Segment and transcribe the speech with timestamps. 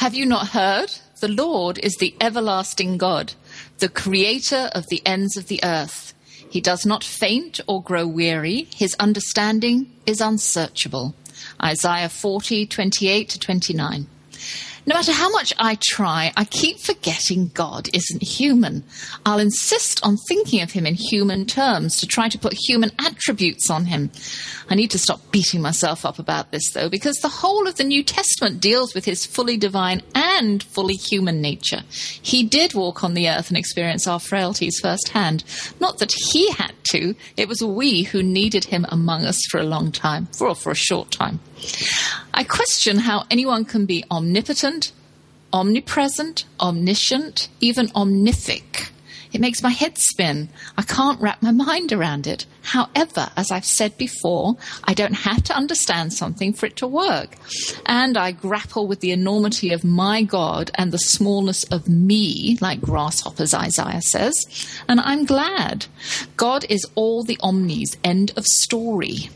[0.00, 0.90] Have you not heard?
[1.20, 3.34] The Lord is the everlasting God,
[3.80, 6.14] the creator of the ends of the earth.
[6.48, 8.66] He does not faint or grow weary.
[8.74, 11.14] His understanding is unsearchable.
[11.62, 14.06] Isaiah 40, 28 to 29.
[14.86, 18.82] No matter how much I try, I keep forgetting God isn't human.
[19.26, 23.68] I'll insist on thinking of him in human terms to try to put human attributes
[23.68, 24.10] on him.
[24.70, 27.84] I need to stop beating myself up about this, though, because the whole of the
[27.84, 31.82] New Testament deals with his fully divine and fully human nature.
[31.90, 35.44] He did walk on the earth and experience our frailties firsthand.
[35.78, 39.64] Not that he had to, it was we who needed him among us for a
[39.64, 41.40] long time, or for a short time.
[42.32, 44.92] I question how anyone can be omnipotent,
[45.52, 48.90] omnipresent, omniscient, even omnific.
[49.32, 50.48] It makes my head spin.
[50.76, 52.46] I can't wrap my mind around it.
[52.62, 57.36] However, as I've said before, I don't have to understand something for it to work.
[57.86, 62.80] And I grapple with the enormity of my God and the smallness of me, like
[62.80, 64.34] grasshoppers, Isaiah says.
[64.88, 65.86] And I'm glad.
[66.36, 67.96] God is all the omnis.
[68.02, 69.30] End of story.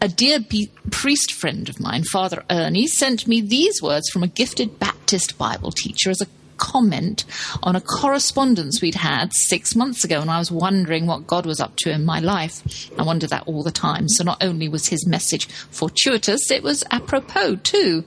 [0.00, 4.28] A dear be- priest friend of mine, Father Ernie, sent me these words from a
[4.28, 6.26] gifted Baptist Bible teacher as a
[6.58, 7.24] comment
[7.62, 11.60] on a correspondence we'd had six months ago, and I was wondering what God was
[11.60, 12.90] up to in my life.
[12.98, 14.08] I wonder that all the time.
[14.08, 18.04] So not only was his message fortuitous, it was apropos too.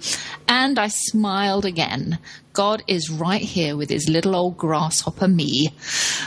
[0.48, 2.20] And I smiled again.
[2.54, 5.74] God is right here with his little old grasshopper me.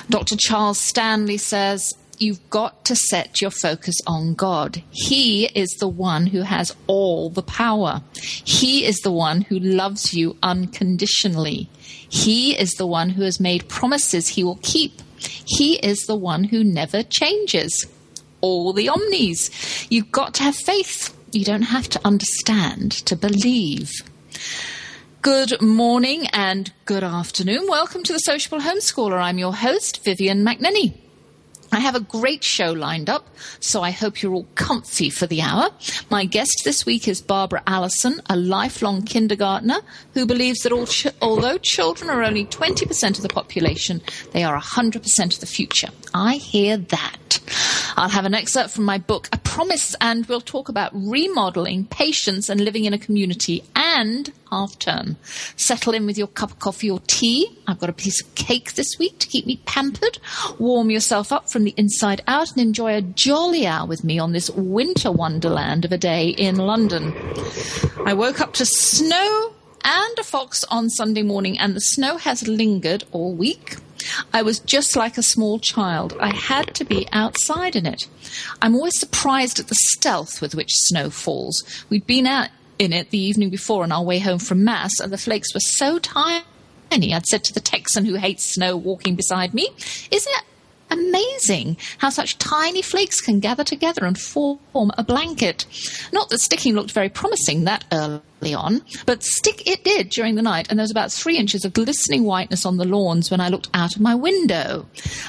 [0.08, 0.36] Dr.
[0.36, 4.82] Charles Stanley says, you've got to set your focus on God.
[4.90, 8.02] He is the one who has all the power.
[8.14, 11.68] He is the one who loves you unconditionally.
[11.76, 15.02] He is the one who has made promises he will keep.
[15.18, 17.86] He is the one who never changes.
[18.40, 19.90] All the omnis.
[19.90, 21.16] You've got to have faith.
[21.32, 23.90] You don't have to understand to believe.
[25.22, 27.66] Good morning and good afternoon.
[27.68, 29.22] Welcome to the Sociable Homeschooler.
[29.22, 30.94] I'm your host, Vivian McNinney.
[31.72, 33.28] I have a great show lined up,
[33.58, 35.70] so I hope you're all comfy for the hour.
[36.10, 39.80] My guest this week is Barbara Allisen, a lifelong kindergartner
[40.12, 45.34] who believes that ch- although children are only 20% of the population, they are 100%
[45.34, 45.88] of the future.
[46.12, 47.16] I hear that.
[47.96, 52.48] I'll have an excerpt from my book, A Promise, and we'll talk about remodeling, patience,
[52.48, 55.16] and living in a community and half term.
[55.56, 57.58] Settle in with your cup of coffee or tea.
[57.66, 60.18] I've got a piece of cake this week to keep me pampered.
[60.58, 64.32] Warm yourself up from the inside out and enjoy a jolly hour with me on
[64.32, 67.14] this winter wonderland of a day in London.
[68.04, 69.52] I woke up to snow
[69.84, 73.76] and a fox on Sunday morning, and the snow has lingered all week.
[74.32, 76.16] I was just like a small child.
[76.20, 78.08] I had to be outside in it.
[78.60, 81.62] I'm always surprised at the stealth with which snow falls.
[81.88, 85.12] We'd been out in it the evening before on our way home from Mass, and
[85.12, 86.42] the flakes were so tiny.
[86.92, 89.68] I'd said to the Texan who hates snow walking beside me,
[90.10, 90.44] Isn't it
[90.90, 95.64] amazing how such tiny flakes can gather together and form a blanket?
[96.12, 100.42] Not that sticking looked very promising that early on, but stick it did during the
[100.42, 103.48] night, and there was about three inches of glistening whiteness on the lawns when I
[103.48, 104.86] looked out of my window.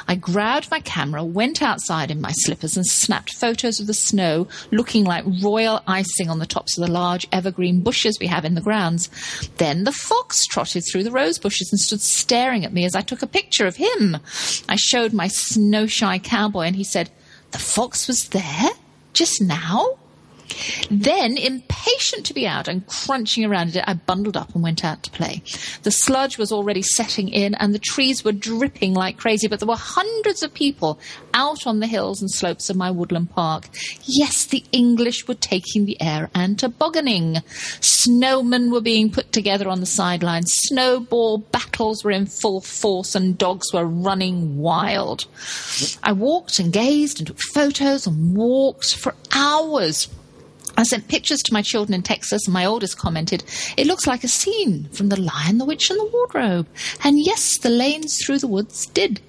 [0.07, 4.47] I grabbed my camera, went outside in my slippers, and snapped photos of the snow
[4.72, 8.55] looking like royal icing on the tops of the large evergreen bushes we have in
[8.55, 9.09] the grounds.
[9.58, 13.02] Then the fox trotted through the rose bushes and stood staring at me as I
[13.02, 14.17] took a picture of him.
[14.67, 17.11] I showed my snow shy cowboy, and he said,
[17.52, 18.70] The fox was there?
[19.14, 19.99] Just now?
[20.90, 25.03] Then, impatient to be out and crunching around it, I bundled up and went out
[25.03, 25.41] to play.
[25.84, 29.67] The sludge was already setting in and the trees were dripping like crazy, but there
[29.67, 30.99] were hundreds of people
[31.34, 33.69] out on the hills and slopes of my woodland park.
[34.03, 37.35] Yes, the English were taking the air and tobogganing.
[37.79, 40.53] Snowmen were being put together on the sidelines.
[40.53, 45.25] Snowball battles were in full force and dogs were running wild.
[46.03, 50.09] I walked and gazed and took photos and walked for hours
[50.75, 53.43] I sent pictures to my children in Texas, and my oldest commented,
[53.78, 56.67] It looks like a scene from The Lion, the Witch, and the Wardrobe.
[57.03, 59.22] And yes, the lanes through the woods did.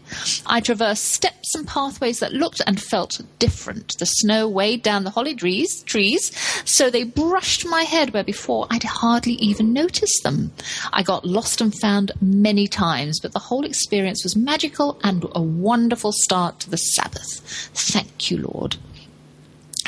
[0.47, 3.99] I traversed steps and pathways that looked and felt different.
[3.99, 6.33] The snow weighed down the holly trees, trees,
[6.65, 10.53] so they brushed my head where before I'd hardly even noticed them.
[10.93, 15.43] I got lost and found many times, but the whole experience was magical and a
[15.43, 17.41] wonderful start to the Sabbath.
[17.75, 18.77] Thank you, Lord.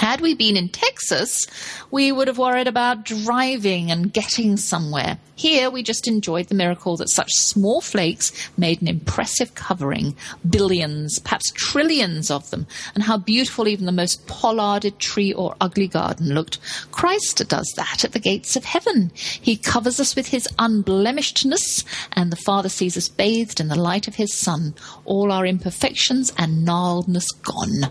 [0.06, 1.48] Had we been in Texas,
[1.90, 5.18] we would have worried about driving and getting somewhere.
[5.34, 10.14] Here, we just enjoyed the miracle that such small flakes made an impressive covering,
[10.48, 15.88] billions, perhaps trillions of them, and how beautiful even the most pollarded tree or ugly
[15.88, 16.60] garden looked.
[16.92, 19.10] Christ does that at the gates of heaven.
[19.16, 24.06] He covers us with his unblemishedness, and the Father sees us bathed in the light
[24.06, 27.90] of his Son, all our imperfections and gnarledness gone.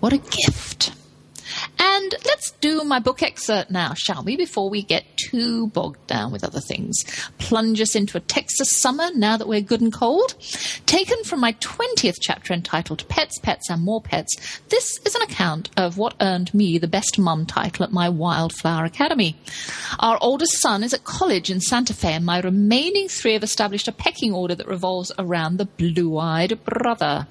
[0.00, 0.92] What a gift!
[1.78, 6.32] And let's do my book excerpt now, shall we, before we get too bogged down
[6.32, 7.04] with other things.
[7.38, 10.34] Plunge us into a Texas summer now that we're good and cold.
[10.86, 15.70] Taken from my 20th chapter entitled Pets, Pets, and More Pets, this is an account
[15.76, 19.36] of what earned me the best mum title at my Wildflower Academy.
[19.98, 23.88] Our oldest son is at college in Santa Fe, and my remaining three have established
[23.88, 27.26] a pecking order that revolves around the blue eyed brother.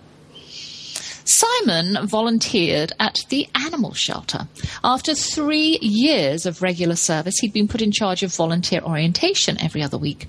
[1.26, 4.48] Simon volunteered at the animal shelter.
[4.84, 9.82] After three years of regular service, he'd been put in charge of volunteer orientation every
[9.82, 10.28] other week.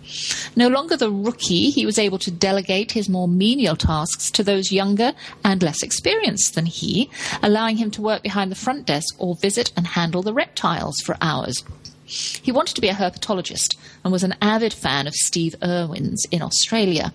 [0.57, 4.73] No longer the rookie, he was able to delegate his more menial tasks to those
[4.73, 5.13] younger
[5.45, 7.11] and less experienced than he,
[7.43, 11.17] allowing him to work behind the front desk or visit and handle the reptiles for
[11.21, 11.63] hours.
[12.07, 16.41] He wanted to be a herpetologist and was an avid fan of Steve Irwin's in
[16.41, 17.13] Australia.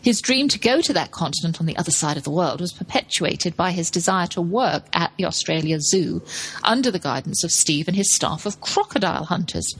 [0.00, 2.72] His dream to go to that continent on the other side of the world was
[2.72, 6.22] perpetuated by his desire to work at the Australia Zoo
[6.64, 9.74] under the guidance of Steve and his staff of crocodile hunters.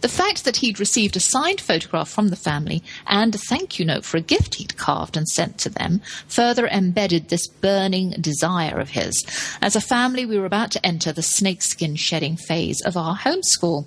[0.00, 3.84] The fact that he'd received a signed photograph from the family and a thank you
[3.84, 8.78] note for a gift he'd carved and sent to them further embedded this burning desire
[8.78, 9.24] of his.
[9.60, 13.86] As a family, we were about to enter the snakeskin shedding phase of our homeschool.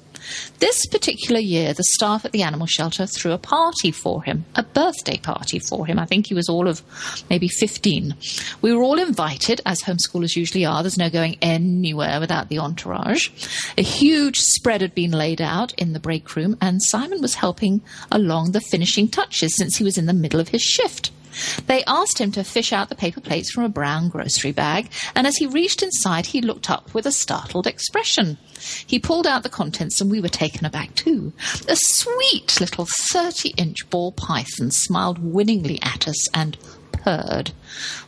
[0.59, 4.63] This particular year, the staff at the animal shelter threw a party for him, a
[4.63, 5.99] birthday party for him.
[5.99, 6.81] I think he was all of
[7.29, 8.15] maybe 15.
[8.61, 10.81] We were all invited, as homeschoolers usually are.
[10.81, 13.29] There's no going anywhere without the entourage.
[13.77, 17.81] A huge spread had been laid out in the break room, and Simon was helping
[18.11, 21.11] along the finishing touches since he was in the middle of his shift.
[21.67, 25.25] They asked him to fish out the paper plates from a brown grocery bag, and
[25.25, 28.37] as he reached inside, he looked up with a startled expression.
[28.85, 31.33] He pulled out the contents, and we were taken aback too.
[31.67, 36.57] A sweet little 30 inch ball python smiled winningly at us and
[37.03, 37.51] purred.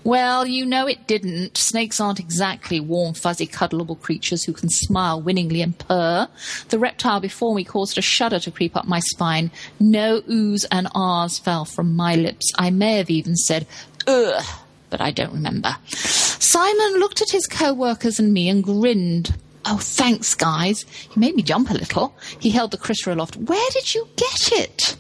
[0.04, 1.58] Well, you know it didn't.
[1.58, 6.28] Snakes aren't exactly warm, fuzzy, cuddleable creatures who can smile winningly and purr.
[6.70, 9.52] The reptile before me caused a shudder to creep up my spine.
[9.80, 12.52] No oohs and ahs fell from my lips.
[12.58, 13.68] I may have even said,
[14.08, 14.44] ugh,
[14.90, 15.76] but I don't remember.
[15.88, 19.36] Simon looked at his co-workers and me and grinned.
[19.66, 20.86] Oh, thanks, guys.
[21.10, 22.16] He made me jump a little.
[22.40, 23.36] He held the critter aloft.
[23.36, 24.96] Where did you get it?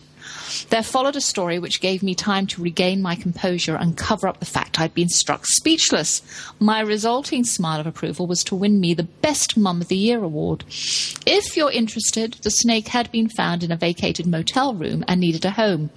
[0.69, 4.39] There followed a story which gave me time to regain my composure and cover up
[4.39, 6.21] the fact I'd been struck speechless.
[6.59, 10.23] My resulting smile of approval was to win me the Best Mum of the Year
[10.23, 10.63] award.
[11.25, 15.45] If you're interested, the snake had been found in a vacated motel room and needed
[15.45, 15.89] a home.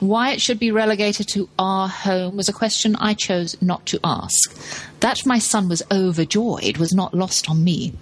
[0.00, 4.00] Why it should be relegated to our home was a question I chose not to
[4.02, 4.54] ask.
[5.00, 7.92] That my son was overjoyed was not lost on me.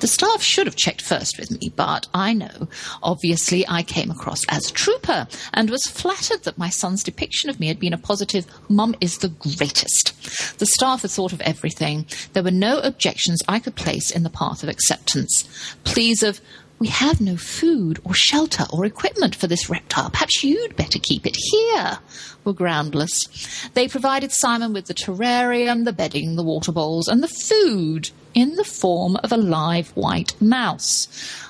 [0.00, 2.68] The staff should have checked first with me, but I know.
[3.02, 7.58] Obviously, I came across as a trooper and was flattered that my son's depiction of
[7.58, 10.58] me had been a positive, Mum is the greatest.
[10.58, 12.06] The staff had thought of everything.
[12.32, 15.48] There were no objections I could place in the path of acceptance.
[15.84, 16.40] Pleas of,
[16.80, 20.08] we have no food or shelter or equipment for this reptile.
[20.10, 21.98] Perhaps you'd better keep it here.
[22.42, 23.68] Were groundless.
[23.74, 28.54] They provided Simon with the terrarium, the bedding, the water bowls, and the food in
[28.54, 31.06] the form of a live white mouse.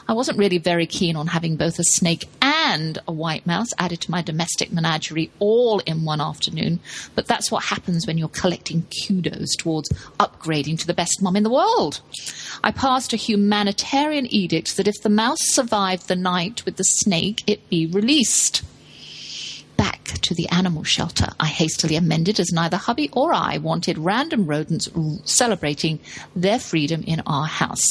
[0.08, 2.28] I wasn't really very keen on having both a snake
[2.70, 6.78] and a white mouse added to my domestic menagerie all in one afternoon.
[7.16, 9.88] But that's what happens when you're collecting kudos towards
[10.20, 12.00] upgrading to the best mum in the world.
[12.62, 17.42] I passed a humanitarian edict that if the mouse survived the night with the snake,
[17.48, 18.62] it be released
[19.76, 21.28] back to the animal shelter.
[21.40, 24.88] I hastily amended as neither hubby or I wanted random rodents
[25.24, 25.98] celebrating
[26.36, 27.88] their freedom in our house.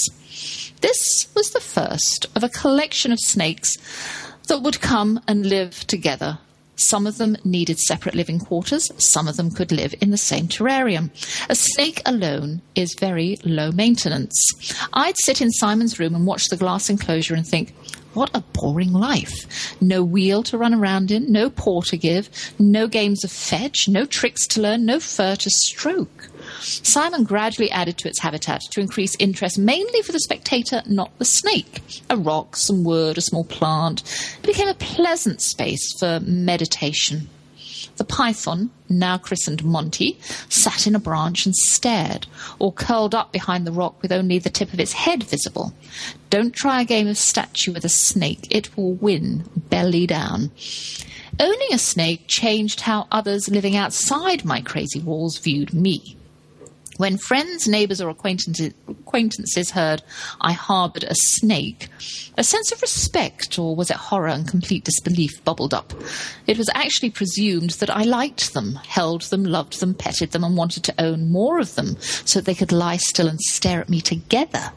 [0.82, 3.76] This was the first of a collection of snakes
[4.50, 6.38] that would come and live together.
[6.76, 10.48] Some of them needed separate living quarters, some of them could live in the same
[10.48, 11.10] terrarium.
[11.50, 14.34] A snake alone is very low maintenance.
[14.94, 17.74] I'd sit in Simon's room and watch the glass enclosure and think,
[18.14, 19.76] what a boring life.
[19.82, 24.06] No wheel to run around in, no paw to give, no games of fetch, no
[24.06, 26.30] tricks to learn, no fur to stroke.
[26.60, 31.26] Simon gradually added to its habitat to increase interest mainly for the spectator, not the
[31.26, 31.82] snake.
[32.10, 34.04] A rock, some wood, a small plant.
[34.44, 37.30] It became a pleasant space for meditation.
[37.98, 43.68] The python, now christened Monty, sat in a branch and stared, or curled up behind
[43.68, 45.74] the rock with only the tip of its head visible.
[46.30, 50.52] Don't try a game of statue with a snake, it will win, belly down.
[51.42, 56.18] Owning a snake changed how others living outside my crazy walls viewed me.
[57.00, 60.04] When friends, neighbours, or acquaintances, heard
[60.42, 61.88] I harboured a snake,
[62.38, 65.94] a sense of respect, or was it horror and complete disbelief, bubbled up.
[66.46, 70.58] It was actually presumed that I liked them, held them, loved them, petted them, and
[70.58, 73.88] wanted to own more of them so that they could lie still and stare at
[73.88, 74.74] me together.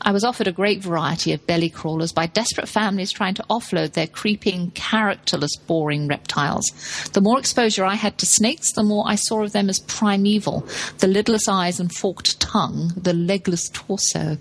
[0.00, 3.92] I was offered a great variety of belly crawlers by desperate families trying to offload
[3.92, 6.64] their creeping, characterless, boring reptiles.
[7.12, 10.66] The more exposure I had to snakes, the more I saw of them as primeval,
[10.98, 14.38] the lidless eyes and forked tongue, the legless torso.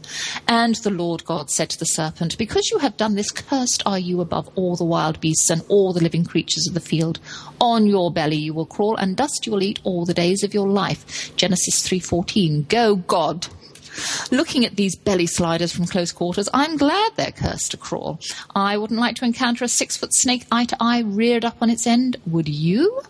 [0.47, 3.99] And the Lord God said to the serpent, Because you have done this, cursed are
[3.99, 7.19] you above all the wild beasts and all the living creatures of the field.
[7.59, 10.53] On your belly you will crawl, and dust you will eat all the days of
[10.53, 11.35] your life.
[11.35, 12.67] Genesis 3.14.
[12.69, 13.47] Go, God.
[14.31, 18.19] Looking at these belly sliders from close quarters, I'm glad they're cursed to crawl.
[18.55, 21.69] I wouldn't like to encounter a six foot snake eye to eye reared up on
[21.69, 23.01] its end, would you?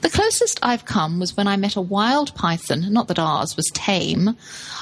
[0.00, 3.70] The closest I've come was when I met a wild python, not that ours was
[3.74, 4.36] tame,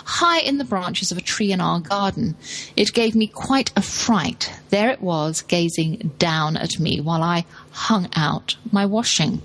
[0.05, 2.37] high in the branches of a tree in our garden.
[2.77, 4.53] It gave me quite a fright.
[4.71, 9.43] There it was, gazing down at me while I hung out my washing.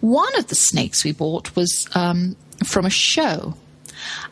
[0.00, 3.54] One of the snakes we bought was um, from a show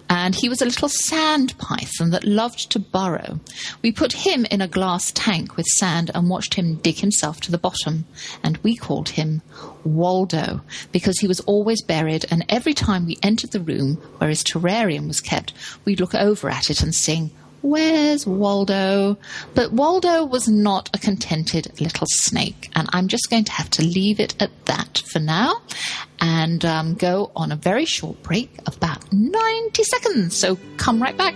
[0.09, 3.41] and he was a little sand python that loved to burrow.
[3.83, 7.51] We put him in a glass tank with sand and watched him dig himself to
[7.51, 8.05] the bottom,
[8.43, 9.43] and we called him
[9.85, 10.61] Waldo
[10.93, 15.09] because he was always buried, and every time we entered the room where his terrarium
[15.09, 15.53] was kept,
[15.85, 17.31] we'd look over at it and sing,
[17.65, 19.17] Where's Waldo?
[19.55, 23.83] But Waldo was not a contented little snake, and I'm just going to have to
[23.83, 25.63] leave it at that for now
[26.21, 30.37] and um, go on a very short break of about 90 seconds.
[30.37, 31.35] So come right back.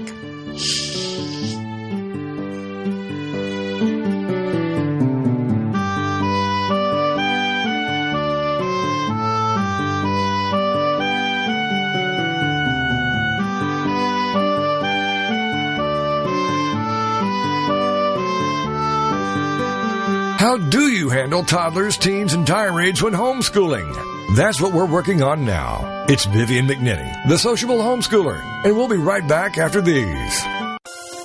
[20.48, 24.34] How do you handle toddlers, teens, and tirades when homeschooling?
[24.34, 26.06] That's what we're working on now.
[26.08, 30.42] It's Vivian McNinney, the sociable homeschooler, and we'll be right back after these.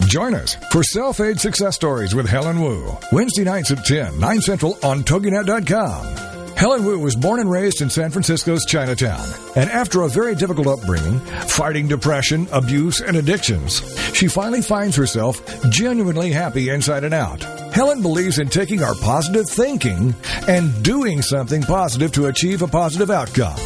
[0.10, 4.42] Join us for Self Aid Success Stories with Helen Wu, Wednesday nights at 10, 9
[4.42, 6.58] Central on TogiNet.com.
[6.58, 9.26] Helen Wu was born and raised in San Francisco's Chinatown,
[9.56, 13.82] and after a very difficult upbringing, fighting depression, abuse, and addictions,
[14.14, 17.53] she finally finds herself genuinely happy inside and out.
[17.74, 20.14] Helen believes in taking our positive thinking
[20.48, 23.58] and doing something positive to achieve a positive outcome.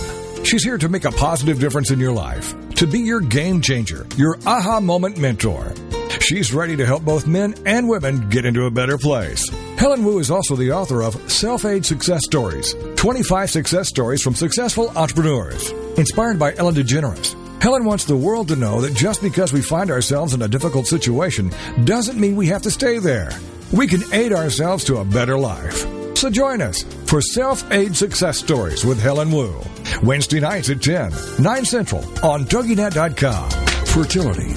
[0.46, 4.08] She's here to make a positive difference in your life, to be your game changer,
[4.16, 5.74] your aha moment mentor.
[6.22, 9.46] She's ready to help both men and women get into a better place.
[9.78, 14.36] Helen Wu is also the author of Self Aid Success Stories 25 Success Stories from
[14.36, 17.36] Successful Entrepreneurs, inspired by Ellen DeGeneres.
[17.62, 20.88] Helen wants the world to know that just because we find ourselves in a difficult
[20.88, 21.52] situation
[21.84, 23.32] doesn't mean we have to stay there.
[23.72, 25.86] We can aid ourselves to a better life.
[26.18, 29.62] So join us for Self Aid Success Stories with Helen Wu.
[30.04, 33.50] Wednesday nights at 10, 9 Central on TogiNet.com.
[33.88, 34.52] Fertility.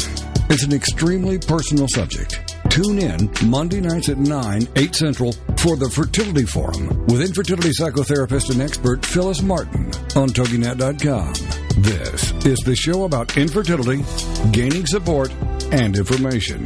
[0.53, 2.57] It's an extremely personal subject.
[2.71, 8.51] Tune in Monday nights at 9, 8 Central for the Fertility Forum with infertility psychotherapist
[8.51, 9.87] and expert Phyllis Martin
[10.17, 11.35] on TogiNet.com.
[11.83, 14.05] This is the show about infertility,
[14.53, 15.33] gaining support,
[15.73, 16.65] and information.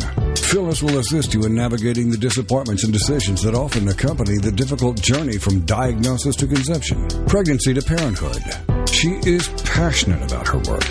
[0.54, 5.02] Phyllis will assist you in navigating the disappointments and decisions that often accompany the difficult
[5.02, 8.40] journey from diagnosis to conception, pregnancy to parenthood.
[8.88, 10.88] She is passionate about her work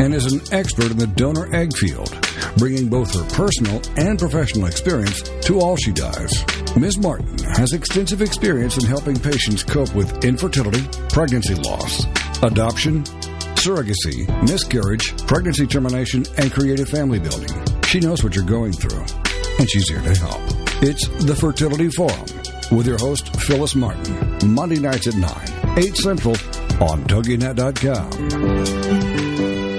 [0.00, 2.08] and is an expert in the donor egg field,
[2.56, 6.32] bringing both her personal and professional experience to all she does.
[6.74, 6.96] Ms.
[6.96, 12.06] Martin has extensive experience in helping patients cope with infertility, pregnancy loss,
[12.42, 13.02] adoption,
[13.60, 17.71] surrogacy, miscarriage, pregnancy termination, and creative family building.
[17.92, 19.04] She knows what you're going through,
[19.58, 20.40] and she's here to help.
[20.82, 22.24] It's the Fertility Forum
[22.74, 25.30] with your host, Phyllis Martin, Monday nights at 9,
[25.76, 26.34] 8 Central
[26.80, 28.08] on TogiNet.com.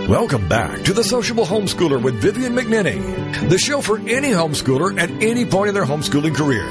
[0.08, 5.10] Welcome back to The Sociable Homeschooler with Vivian McNinney, the show for any homeschooler at
[5.10, 6.68] any point in their homeschooling career.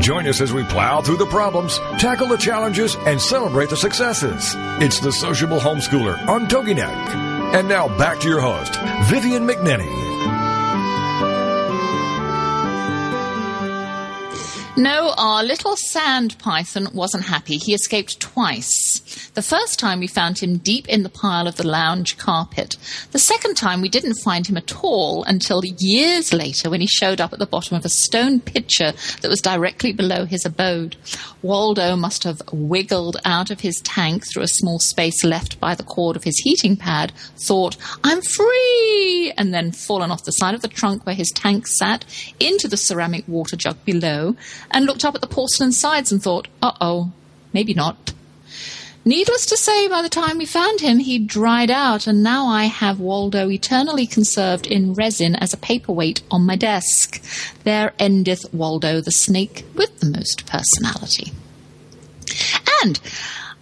[0.00, 4.54] Join us as we plow through the problems, tackle the challenges, and celebrate the successes.
[4.80, 7.28] It's The Sociable Homeschooler on TogiNet.
[7.54, 8.74] And now back to your host,
[9.10, 10.07] Vivian McNinney.
[14.78, 17.56] No, our little sand python wasn't happy.
[17.56, 19.28] He escaped twice.
[19.34, 22.76] The first time we found him deep in the pile of the lounge carpet.
[23.10, 27.20] The second time we didn't find him at all until years later when he showed
[27.20, 30.94] up at the bottom of a stone pitcher that was directly below his abode.
[31.42, 35.82] Waldo must have wiggled out of his tank through a small space left by the
[35.82, 40.62] cord of his heating pad, thought, I'm free, and then fallen off the side of
[40.62, 42.04] the trunk where his tank sat
[42.38, 44.36] into the ceramic water jug below
[44.70, 47.12] and looked up at the porcelain sides and thought, uh oh,
[47.52, 48.12] maybe not.
[49.04, 52.64] Needless to say, by the time we found him, he'd dried out, and now I
[52.64, 57.22] have Waldo eternally conserved in resin as a paperweight on my desk.
[57.64, 61.32] There endeth Waldo the snake with the most personality.
[62.82, 63.00] And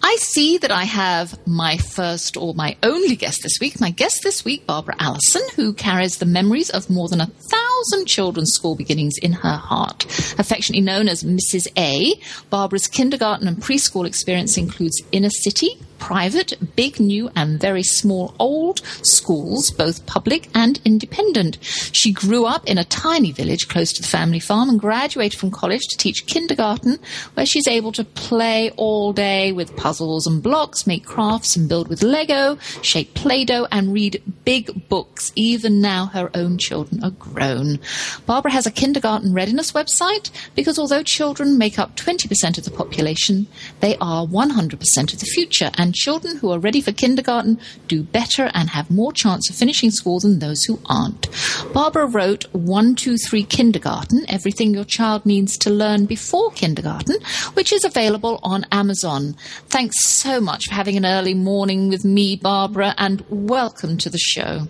[0.09, 3.81] I see that I have my first or my only guest this week.
[3.81, 8.07] My guest this week, Barbara Allisen, who carries the memories of more than a thousand
[8.07, 10.05] children's school beginnings in her heart.
[10.39, 11.67] Affectionately known as Mrs.
[11.77, 12.15] A,
[12.51, 18.81] Barbara's kindergarten and preschool experience includes inner city, private, big, new, and very small old
[19.03, 21.59] schools, both public and independent.
[21.61, 25.51] She grew up in a tiny village close to the family farm and graduated from
[25.51, 27.01] college to teach kindergarten,
[27.35, 31.89] where she's able to play all day with puzzles and blocks, make crafts and build
[31.89, 37.11] with Lego, shape Play Doh, and read big books, even now her own children are
[37.11, 37.81] grown.
[38.27, 43.49] Barbara has a kindergarten readiness website because although children make up 20% of the population,
[43.81, 45.73] they are 100% of the future.
[45.75, 49.91] And children who are ready for kindergarten do better and have more chance of finishing
[49.91, 51.29] school than those who aren't.
[51.73, 57.17] Barbara wrote 123 Kindergarten, Everything Your Child Needs to Learn Before Kindergarten,
[57.55, 59.35] which is available on Amazon.
[59.69, 64.19] Thanks so much for having an early morning with me, Barbara, and welcome to the
[64.19, 64.69] show.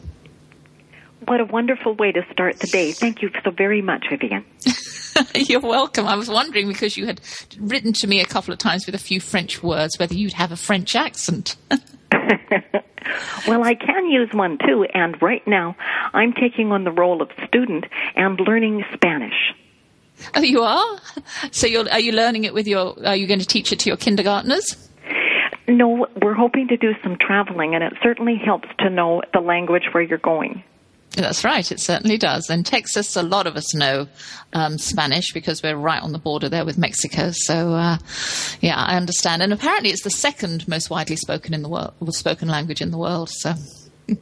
[1.27, 2.93] What a wonderful way to start the day.
[2.93, 4.45] Thank you so very much, Vivian.
[5.35, 6.07] You're welcome.
[6.07, 7.21] I was wondering because you had
[7.59, 10.53] written to me a couple of times with a few French words whether you'd have
[10.53, 11.57] a French accent.
[13.49, 15.75] well, I can use one too, and right now
[16.15, 19.55] I'm taking on the role of student and learning Spanish.
[20.35, 20.99] Oh, you are?
[21.51, 23.91] So you're, are you learning it with your, are you going to teach it to
[23.91, 24.89] your kindergartners?
[25.69, 29.89] No, we're hoping to do some traveling, and it certainly helps to know the language
[29.93, 30.63] where you're going.
[31.17, 32.51] That's right, it certainly does.
[32.51, 34.07] In Texas, a lot of us know
[34.53, 37.31] um, Spanish because we're right on the border there with Mexico.
[37.33, 37.97] So, uh,
[38.61, 39.43] yeah, I understand.
[39.43, 42.99] And apparently, it's the second most widely spoken in the world, spoken language in the
[42.99, 43.31] world.
[43.31, 43.55] So.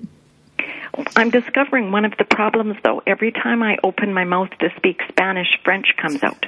[1.17, 3.03] I'm discovering one of the problems, though.
[3.05, 6.47] Every time I open my mouth to speak Spanish, French comes out.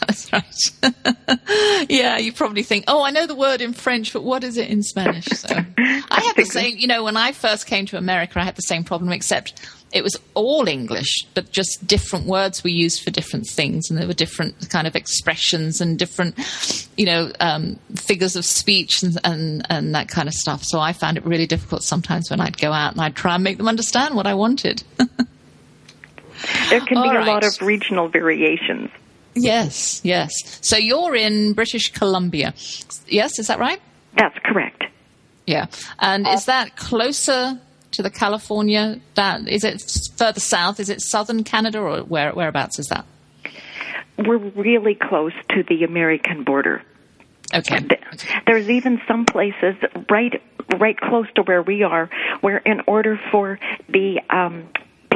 [0.00, 1.88] That's right.
[1.90, 4.68] yeah, you probably think, oh, I know the word in French, but what is it
[4.68, 5.26] in Spanish?
[5.26, 8.56] So I had the same, you know, when I first came to America, I had
[8.56, 9.60] the same problem, except
[9.92, 14.06] it was all English, but just different words were used for different things, and there
[14.06, 16.36] were different kind of expressions and different,
[16.96, 20.62] you know, um, figures of speech and, and, and that kind of stuff.
[20.64, 23.44] So I found it really difficult sometimes when I'd go out and I'd try and
[23.44, 24.82] make them understand what I wanted.
[26.68, 28.90] there can be a lot of regional variations.
[29.42, 30.32] Yes, yes.
[30.60, 32.54] So you're in British Columbia.
[33.06, 33.80] Yes, is that right?
[34.16, 34.84] That's correct.
[35.46, 35.66] Yeah.
[35.98, 37.58] And is that closer
[37.92, 39.00] to the California?
[39.14, 39.82] That is it
[40.16, 40.78] further south?
[40.80, 43.06] Is it southern Canada or where whereabouts is that?
[44.18, 46.82] We're really close to the American border.
[47.54, 47.86] Okay.
[48.46, 49.76] There's even some places
[50.10, 50.42] right
[50.78, 52.10] right close to where we are
[52.42, 54.68] where in order for the um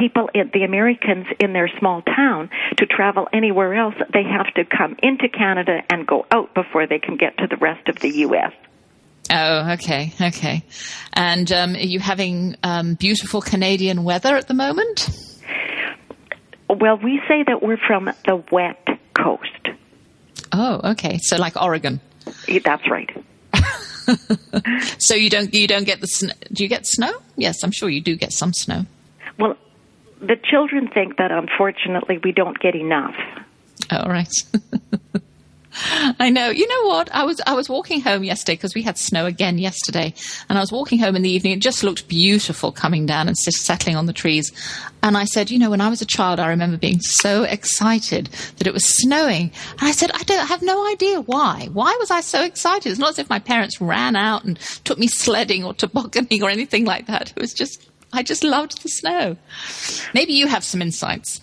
[0.03, 4.95] people, the Americans in their small town, to travel anywhere else, they have to come
[5.01, 8.51] into Canada and go out before they can get to the rest of the U.S.
[9.29, 10.63] Oh, okay, okay.
[11.13, 15.09] And um, are you having um, beautiful Canadian weather at the moment?
[16.69, 19.69] Well, we say that we're from the wet coast.
[20.51, 21.19] Oh, okay.
[21.21, 22.01] So like Oregon.
[22.47, 23.09] That's right.
[24.97, 27.13] so you don't you don't get the sn- do you get snow?
[27.37, 28.85] Yes, I'm sure you do get some snow.
[29.39, 29.55] Well,
[30.27, 33.15] the children think that unfortunately we don't get enough.
[33.91, 34.31] All right.
[36.19, 36.49] I know.
[36.49, 37.13] You know what?
[37.13, 40.13] I was I was walking home yesterday because we had snow again yesterday,
[40.47, 41.53] and I was walking home in the evening.
[41.53, 44.51] It just looked beautiful coming down and settling on the trees.
[45.01, 48.27] And I said, you know, when I was a child, I remember being so excited
[48.57, 49.51] that it was snowing.
[49.79, 51.69] And I said, I don't I have no idea why.
[51.73, 52.91] Why was I so excited?
[52.91, 56.49] It's not as if my parents ran out and took me sledding or tobogganing or
[56.49, 57.33] anything like that.
[57.35, 59.37] It was just I just loved the snow.
[60.13, 61.41] Maybe you have some insights.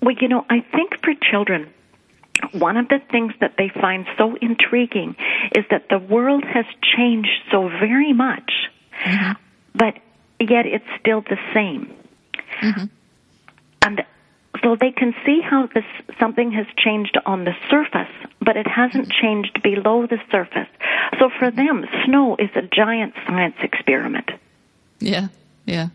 [0.00, 1.72] Well, you know, I think for children
[2.52, 5.16] one of the things that they find so intriguing
[5.54, 6.64] is that the world has
[6.96, 8.50] changed so very much,
[9.04, 9.32] mm-hmm.
[9.74, 9.94] but
[10.40, 11.92] yet it's still the same.
[12.60, 12.84] Mm-hmm.
[13.82, 14.04] And
[14.62, 15.84] so they can see how this
[16.18, 19.26] something has changed on the surface, but it hasn't mm-hmm.
[19.26, 20.68] changed below the surface.
[21.18, 24.30] So for them, snow is a giant science experiment.
[25.00, 25.28] Yeah,
[25.66, 25.88] yeah.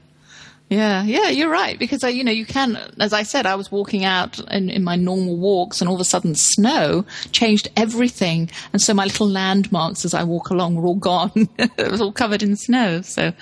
[0.70, 1.80] Yeah, yeah, you're right.
[1.80, 4.84] Because, I, you know, you can, as I said, I was walking out in, in
[4.84, 8.52] my normal walks and all of a sudden snow changed everything.
[8.72, 11.32] And so my little landmarks as I walk along were all gone.
[11.58, 13.02] it was all covered in snow.
[13.02, 13.34] So,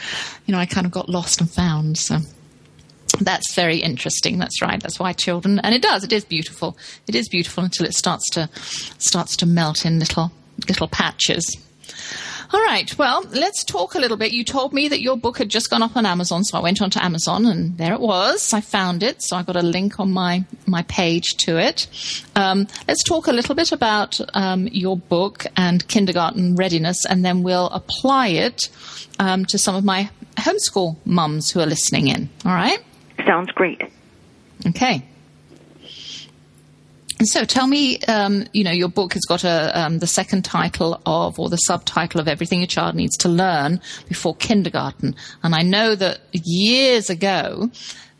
[0.45, 1.97] you know, I kind of got lost and found.
[1.97, 2.19] So
[3.19, 4.39] that's very interesting.
[4.39, 4.81] That's right.
[4.81, 6.77] That's why children, and it does, it is beautiful.
[7.07, 8.49] It is beautiful until it starts to,
[8.99, 10.31] starts to melt in little,
[10.69, 11.57] little patches.
[12.53, 12.97] All right.
[12.97, 14.31] Well, let's talk a little bit.
[14.31, 16.81] You told me that your book had just gone up on Amazon, so I went
[16.81, 18.53] onto Amazon and there it was.
[18.53, 21.87] I found it, so I got a link on my my page to it.
[22.35, 27.43] Um, let's talk a little bit about um, your book and kindergarten readiness, and then
[27.43, 28.69] we'll apply it
[29.19, 32.29] um, to some of my homeschool mums who are listening in.
[32.45, 32.79] All right.
[33.25, 33.81] Sounds great.
[34.67, 35.03] Okay.
[37.23, 41.01] So tell me, um, you know, your book has got a, um, the second title
[41.05, 45.15] of, or the subtitle of Everything a Child Needs to Learn Before Kindergarten.
[45.41, 47.71] And I know that years ago,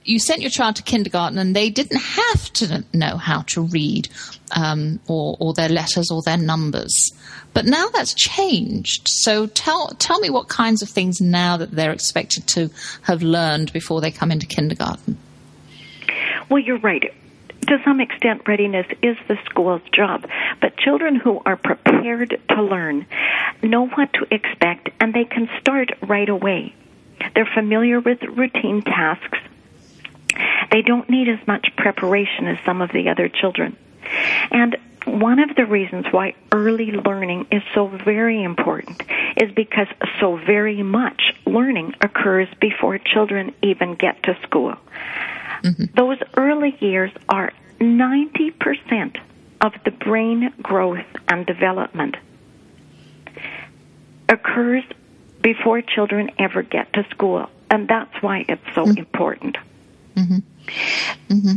[0.03, 4.09] you sent your child to kindergarten and they didn't have to know how to read
[4.55, 7.11] um, or, or their letters or their numbers.
[7.53, 9.07] But now that's changed.
[9.09, 12.71] So tell, tell me what kinds of things now that they're expected to
[13.03, 15.19] have learned before they come into kindergarten.
[16.49, 17.03] Well, you're right
[17.67, 20.25] to some extent, readiness is the school's job.
[20.61, 23.05] But children who are prepared to learn
[23.61, 26.73] know what to expect and they can start right away.
[27.35, 29.39] They're familiar with routine tasks.
[30.71, 33.75] They don't need as much preparation as some of the other children.
[34.51, 34.77] And
[35.07, 39.01] one of the reasons why early learning is so very important
[39.37, 39.87] is because
[40.19, 44.75] so very much learning occurs before children even get to school.
[45.63, 45.85] Mm-hmm.
[45.95, 49.19] Those early years are 90%
[49.61, 52.15] of the brain growth and development
[54.29, 54.83] occurs
[55.41, 57.49] before children ever get to school.
[57.69, 58.97] And that's why it's so mm-hmm.
[58.97, 59.57] important.
[60.15, 61.33] Mm-hmm.
[61.33, 61.55] Mm-hmm.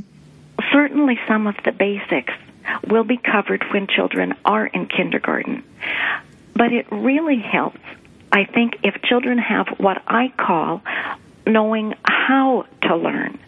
[0.73, 2.33] Certainly, some of the basics
[2.87, 5.65] will be covered when children are in kindergarten.
[6.55, 7.81] But it really helps,
[8.33, 10.83] I think, if children have what I call
[11.47, 13.39] knowing how to learn.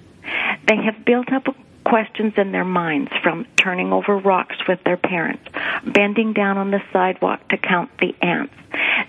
[0.67, 1.55] They have built up
[1.85, 5.45] questions in their minds from turning over rocks with their parents,
[5.85, 8.55] bending down on the sidewalk to count the ants.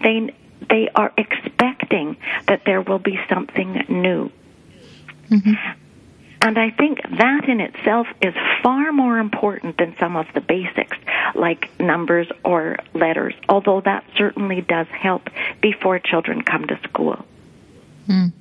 [0.01, 0.33] They
[0.69, 4.31] they are expecting that there will be something new.
[5.29, 5.79] Mm-hmm.
[6.43, 10.97] And I think that in itself is far more important than some of the basics,
[11.35, 15.29] like numbers or letters, although that certainly does help
[15.61, 17.23] before children come to school.
[18.09, 18.33] Mm.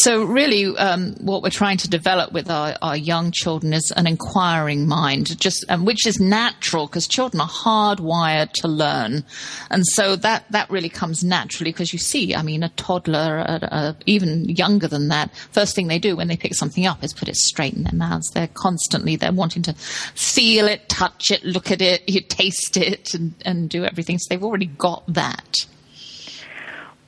[0.00, 4.06] So, really, um, what we're trying to develop with our, our young children is an
[4.06, 9.24] inquiring mind, just um, which is natural because children are hardwired to learn,
[9.70, 13.58] and so that that really comes naturally because you see, I mean, a toddler, uh,
[13.62, 17.14] uh, even younger than that, first thing they do when they pick something up is
[17.14, 18.30] put it straight in their mouths.
[18.34, 23.14] They're constantly they're wanting to feel it, touch it, look at it, you taste it,
[23.14, 24.18] and, and do everything.
[24.18, 25.66] So they've already got that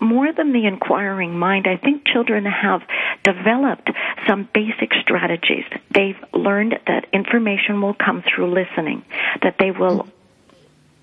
[0.00, 2.82] more than the inquiring mind, I think children have
[3.24, 3.90] developed
[4.26, 5.64] some basic strategies.
[5.90, 9.04] They've learned that information will come through listening,
[9.42, 10.08] that they will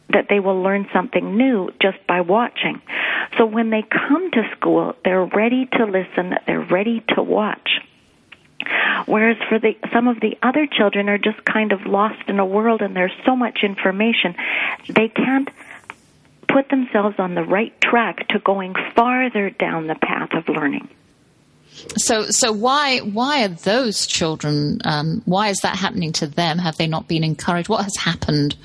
[0.08, 2.80] that they will learn something new just by watching.
[3.40, 7.82] So when they come to school, they're ready to listen, they're ready to watch.
[9.06, 12.46] Whereas for the some of the other children are just kind of lost in a
[12.46, 14.36] world and there's so much information,
[14.90, 15.50] they can't
[16.48, 20.88] put themselves on the right track to going farther down the path of learning.
[21.98, 24.80] So, so why why are those children?
[24.86, 26.58] Um, why is that happening to them?
[26.58, 27.68] Have they not been encouraged?
[27.68, 28.56] What has happened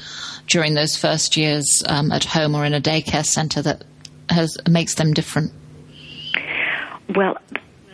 [0.46, 3.84] during those first years um, at home or in a daycare center that
[4.28, 5.52] has makes them different?
[7.14, 7.36] Well,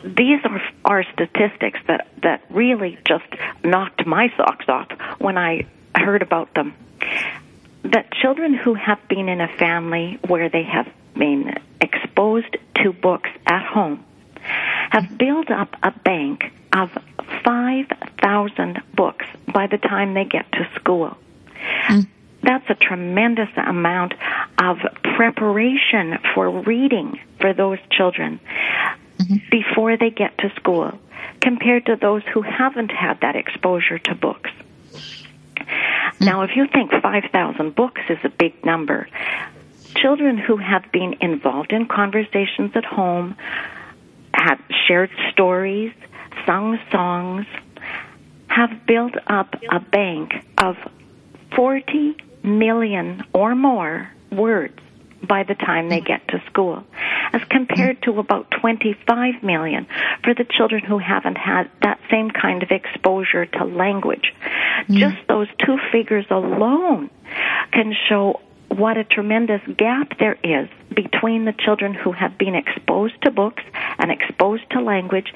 [0.05, 3.27] these are are statistics that that really just
[3.64, 6.75] knocked my socks off when I heard about them.
[7.92, 13.31] That children who have been in a family where they have been exposed to books
[13.46, 14.05] at home
[14.90, 16.90] have built up a bank of
[17.44, 21.16] 5,000 books by the time they get to school.
[21.88, 22.07] Mm.
[22.42, 24.14] That's a tremendous amount
[24.59, 24.79] of
[25.16, 28.40] preparation for reading for those children
[29.18, 29.37] mm-hmm.
[29.51, 30.92] before they get to school
[31.40, 34.51] compared to those who haven't had that exposure to books.
[35.57, 36.25] Mm-hmm.
[36.25, 39.09] Now, if you think 5,000 books is a big number,
[39.97, 43.37] children who have been involved in conversations at home,
[44.33, 45.92] have shared stories,
[46.45, 47.47] sung songs,
[48.49, 50.77] have built up a bank of
[51.55, 54.79] 40 million or more words
[55.23, 56.85] by the time they get to school,
[57.37, 59.87] as compared to about 25 million
[60.25, 64.33] for the children who haven't had that same kind of exposure to language.
[64.88, 64.99] Mm.
[64.99, 67.11] Just those two figures alone
[67.72, 73.20] can show what a tremendous gap there is between the children who have been exposed
[73.22, 73.62] to books
[73.99, 75.33] and exposed to language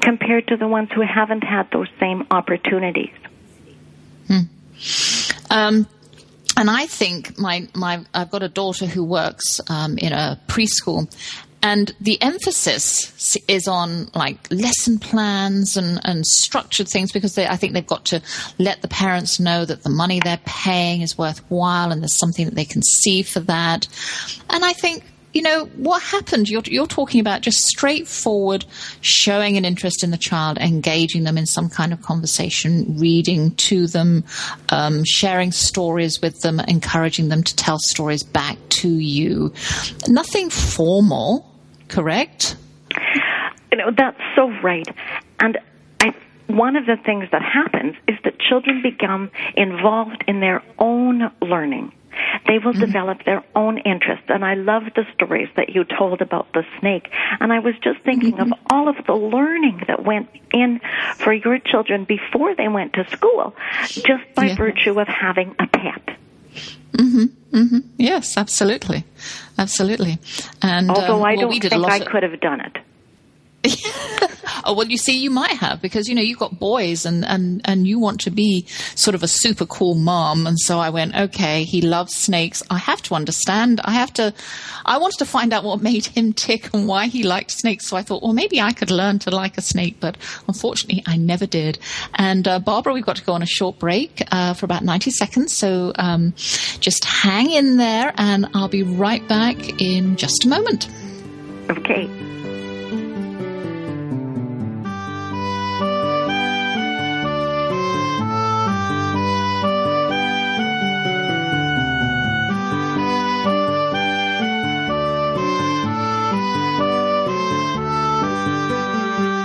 [0.00, 3.12] compared to the ones who haven't had those same opportunities.
[4.26, 4.40] Hmm.
[5.50, 5.86] Um,
[6.62, 11.12] and I think my, my I've got a daughter who works um, in a preschool,
[11.60, 17.56] and the emphasis is on like lesson plans and, and structured things because they, I
[17.56, 18.22] think they've got to
[18.60, 22.54] let the parents know that the money they're paying is worthwhile and there's something that
[22.54, 23.88] they can see for that.
[24.48, 26.48] And I think you know, what happened?
[26.48, 28.64] You're, you're talking about just straightforward
[29.00, 33.86] showing an interest in the child, engaging them in some kind of conversation, reading to
[33.86, 34.24] them,
[34.68, 39.52] um, sharing stories with them, encouraging them to tell stories back to you.
[40.06, 41.50] Nothing formal,
[41.88, 42.56] correct?
[43.70, 44.86] You know, that's so right.
[45.40, 45.58] And
[46.00, 46.14] I,
[46.48, 51.92] one of the things that happens is that children become involved in their own learning.
[52.46, 52.80] They will mm-hmm.
[52.80, 54.26] develop their own interests.
[54.28, 57.10] And I love the stories that you told about the snake.
[57.40, 58.52] And I was just thinking mm-hmm.
[58.52, 60.80] of all of the learning that went in
[61.16, 63.54] for your children before they went to school,
[63.88, 64.56] just by yeah.
[64.56, 66.16] virtue of having a pet.
[66.92, 67.24] Mm-hmm.
[67.56, 67.78] Mm-hmm.
[67.98, 69.04] Yes, absolutely,
[69.58, 70.18] absolutely.
[70.62, 72.06] And although um, I don't think I of...
[72.06, 72.78] could have done it.
[74.64, 77.60] oh well, you see, you might have because you know you've got boys and and
[77.64, 81.14] and you want to be sort of a super cool mom, and so I went,
[81.14, 82.62] okay, he loves snakes.
[82.70, 83.80] I have to understand.
[83.84, 84.34] I have to.
[84.84, 87.86] I wanted to find out what made him tick and why he liked snakes.
[87.86, 90.16] So I thought, well, maybe I could learn to like a snake, but
[90.48, 91.78] unfortunately, I never did.
[92.14, 95.10] And uh, Barbara, we've got to go on a short break uh, for about ninety
[95.10, 100.48] seconds, so um, just hang in there, and I'll be right back in just a
[100.48, 100.88] moment.
[101.70, 102.31] Okay.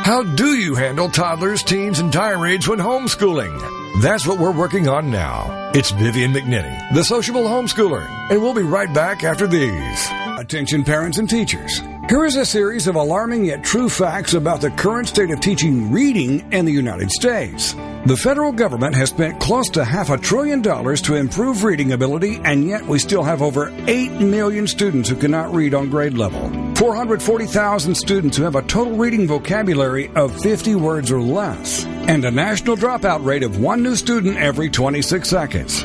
[0.07, 4.01] How do you handle toddlers, teens, and tirades when homeschooling?
[4.01, 5.71] That's what we're working on now.
[5.75, 10.09] It's Vivian McNinney, the sociable homeschooler, and we'll be right back after these.
[10.37, 11.81] Attention parents and teachers.
[12.07, 15.91] Here is a series of alarming yet true facts about the current state of teaching
[15.91, 17.73] reading in the United States.
[18.05, 22.39] The federal government has spent close to half a trillion dollars to improve reading ability,
[22.45, 26.66] and yet we still have over 8 million students who cannot read on grade level.
[26.77, 32.29] 440,000 students who have a total reading vocabulary of 50 words or less, and a
[32.29, 35.81] national dropout rate of one new student every 26 seconds.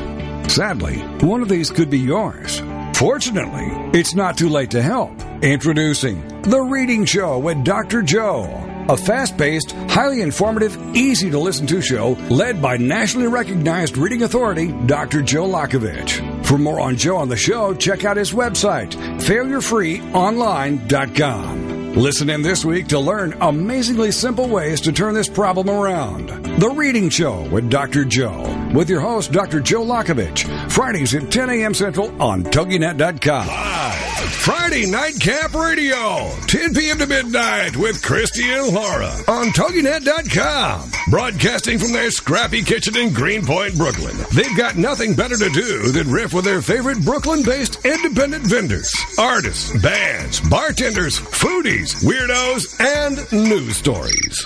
[0.53, 2.61] Sadly, one of these could be yours.
[2.93, 5.19] Fortunately, it's not too late to help.
[5.41, 8.03] Introducing The Reading Show with Dr.
[8.03, 8.43] Joe,
[8.87, 14.21] a fast paced, highly informative, easy to listen to show led by nationally recognized reading
[14.21, 15.23] authority Dr.
[15.23, 16.45] Joe Lockavitch.
[16.45, 21.93] For more on Joe on the show, check out his website, failurefreeonline.com.
[21.93, 26.27] Listen in this week to learn amazingly simple ways to turn this problem around.
[26.59, 28.03] The Reading Show with Dr.
[28.03, 28.41] Joe,
[28.73, 29.59] with your host, Dr.
[29.59, 31.75] Joe Lockavitch, Fridays at 10 a.m.
[31.75, 33.45] Central on TogiNet.com.
[33.45, 36.97] Friday Friday Nightcap Radio, 10 p.m.
[36.97, 40.89] to midnight with Christy and Laura on TogiNet.com.
[41.11, 44.17] Broadcasting from their scrappy kitchen in Greenpoint, Brooklyn.
[44.33, 48.91] They've got nothing better to do than riff with their favorite Brooklyn based independent vendors,
[49.19, 54.43] artists, bands, bartenders, foodies, weirdos, and news stories.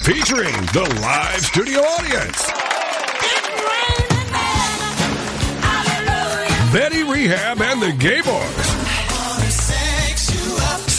[0.00, 2.46] Featuring the live studio audience.
[6.74, 8.79] Betty Rehab and the Gay Boys.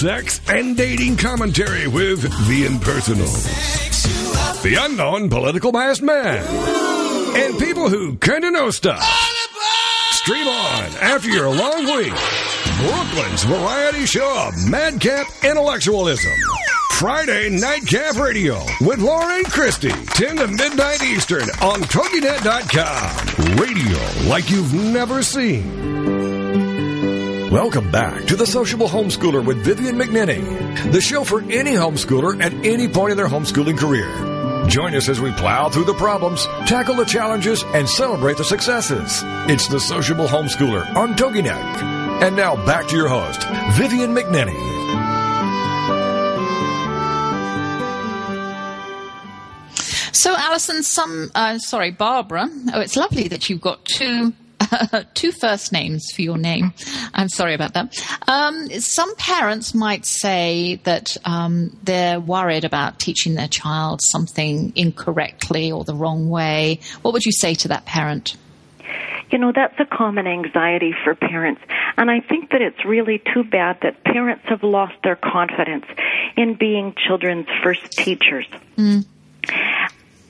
[0.02, 3.28] Sex and dating commentary with the impersonal,
[4.64, 6.44] The unknown political masked man.
[7.36, 9.04] And people who kind of know stuff.
[10.14, 12.16] Stream on after your long week.
[12.80, 16.34] Brooklyn's variety show of madcap intellectualism.
[16.94, 23.56] Friday Nightcap Radio with Lauren Christie, 10 to midnight Eastern on TogiNet.com.
[23.58, 26.01] Radio like you've never seen.
[27.52, 32.54] Welcome back to The Sociable Homeschooler with Vivian McNinney, the show for any homeschooler at
[32.66, 34.08] any point in their homeschooling career.
[34.70, 39.22] Join us as we plow through the problems, tackle the challenges, and celebrate the successes.
[39.50, 42.24] It's The Sociable Homeschooler on TogiNet.
[42.24, 43.46] And now back to your host,
[43.78, 44.56] Vivian McNinney.
[50.14, 52.48] So, Alison, some uh, sorry, Barbara.
[52.74, 56.74] Oh, it's lovely that you've got two uh, two first names for your name.
[57.14, 57.98] I'm sorry about that.
[58.28, 65.72] Um, some parents might say that um, they're worried about teaching their child something incorrectly
[65.72, 66.80] or the wrong way.
[67.02, 68.38] What would you say to that parent?
[69.32, 71.62] You know, that's a common anxiety for parents.
[71.96, 75.86] And I think that it's really too bad that parents have lost their confidence
[76.36, 78.46] in being children's first teachers.
[78.78, 79.06] Mm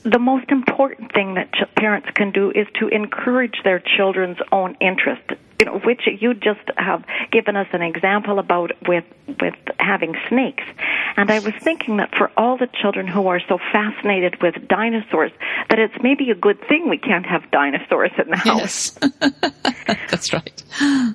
[0.03, 4.75] the most important thing that ch- parents can do is to encourage their children's own
[4.81, 5.21] interest
[5.61, 9.03] you know which you just have given us an example about with
[9.39, 10.63] with having snakes.
[11.17, 15.31] And i was thinking that for all the children who are so fascinated with dinosaurs
[15.69, 18.97] that it's maybe a good thing we can't have dinosaurs in the house.
[19.01, 19.37] Yes.
[20.09, 20.63] that's right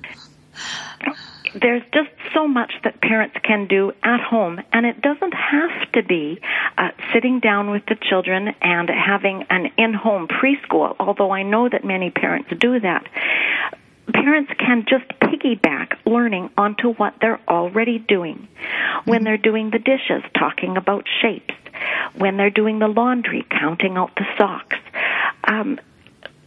[1.53, 6.03] there's just so much that parents can do at home, and it doesn't have to
[6.03, 6.39] be
[6.77, 11.69] uh, sitting down with the children and having an in home preschool, although I know
[11.69, 13.07] that many parents do that.
[14.13, 18.47] Parents can just piggyback learning onto what they're already doing.
[19.05, 21.53] When they're doing the dishes, talking about shapes.
[22.15, 24.77] When they're doing the laundry, counting out the socks.
[25.43, 25.79] Um,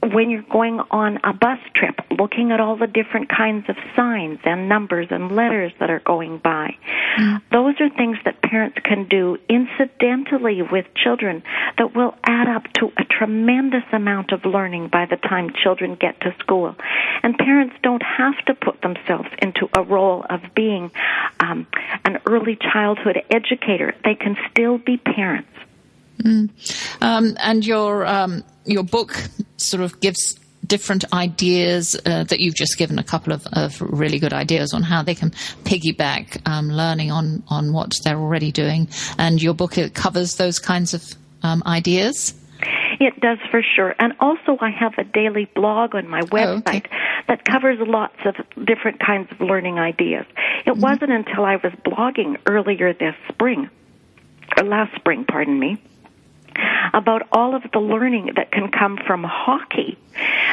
[0.03, 4.39] when you're going on a bus trip, looking at all the different kinds of signs
[4.45, 6.75] and numbers and letters that are going by.
[7.19, 7.43] Mm.
[7.53, 11.43] Those are things that parents can do incidentally with children
[11.77, 16.19] that will add up to a tremendous amount of learning by the time children get
[16.23, 16.75] to school.
[17.23, 20.91] And parents don't have to put themselves into a role of being
[21.41, 21.67] um,
[22.05, 23.95] an early childhood educator.
[24.03, 25.49] They can still be parents.
[26.23, 26.51] Mm.
[27.01, 29.17] Um, and your um, your book
[29.57, 34.21] sort of gives different ideas uh, that you've just given a couple of, of, really
[34.21, 35.31] good ideas on how they can
[35.65, 38.89] piggyback um, learning on on what they're already doing.
[39.19, 41.03] And your book it covers those kinds of
[41.43, 42.35] um, ideas.
[43.01, 43.95] It does for sure.
[43.99, 46.83] And also, I have a daily blog on my website oh, okay.
[47.29, 50.27] that covers lots of different kinds of learning ideas.
[50.67, 50.81] It mm-hmm.
[50.81, 53.71] wasn't until I was blogging earlier this spring,
[54.59, 55.83] or last spring, pardon me,
[56.93, 59.99] about all of the learning that can come from hockey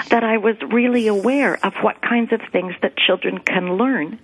[0.09, 4.19] that I was really aware of what kinds of things that children can learn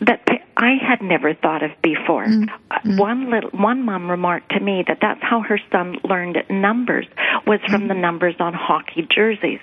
[0.00, 2.26] that I had never thought of before.
[2.26, 2.96] Mm-hmm.
[2.96, 7.06] One little one mom remarked to me that that's how her son learned numbers
[7.46, 7.88] was from mm-hmm.
[7.88, 9.60] the numbers on hockey jerseys.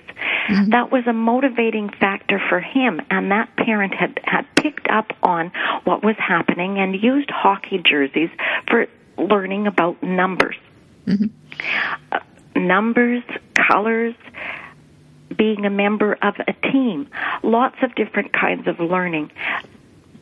[0.48, 0.70] Mm-hmm.
[0.70, 5.52] That was a motivating factor for him, and that parent had had picked up on
[5.84, 8.30] what was happening and used hockey jerseys
[8.68, 8.86] for
[9.28, 10.56] learning about numbers.
[11.06, 11.26] Mm-hmm.
[12.12, 12.18] Uh,
[12.56, 13.22] numbers,
[13.54, 14.14] colors,
[15.36, 17.08] being a member of a team,
[17.42, 19.30] lots of different kinds of learning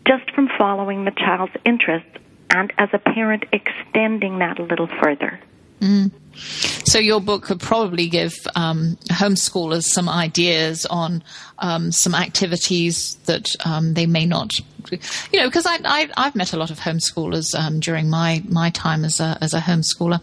[0.08, 2.08] just from following the child's interests
[2.50, 5.38] and as a parent extending that a little further.
[5.80, 6.10] Mm.
[6.34, 11.22] So your book could probably give um, homeschoolers some ideas on
[11.58, 14.50] um, some activities that um, they may not
[14.90, 18.70] you know, because I, I, have met a lot of homeschoolers um, during my, my
[18.70, 20.20] time as a, as a homeschooler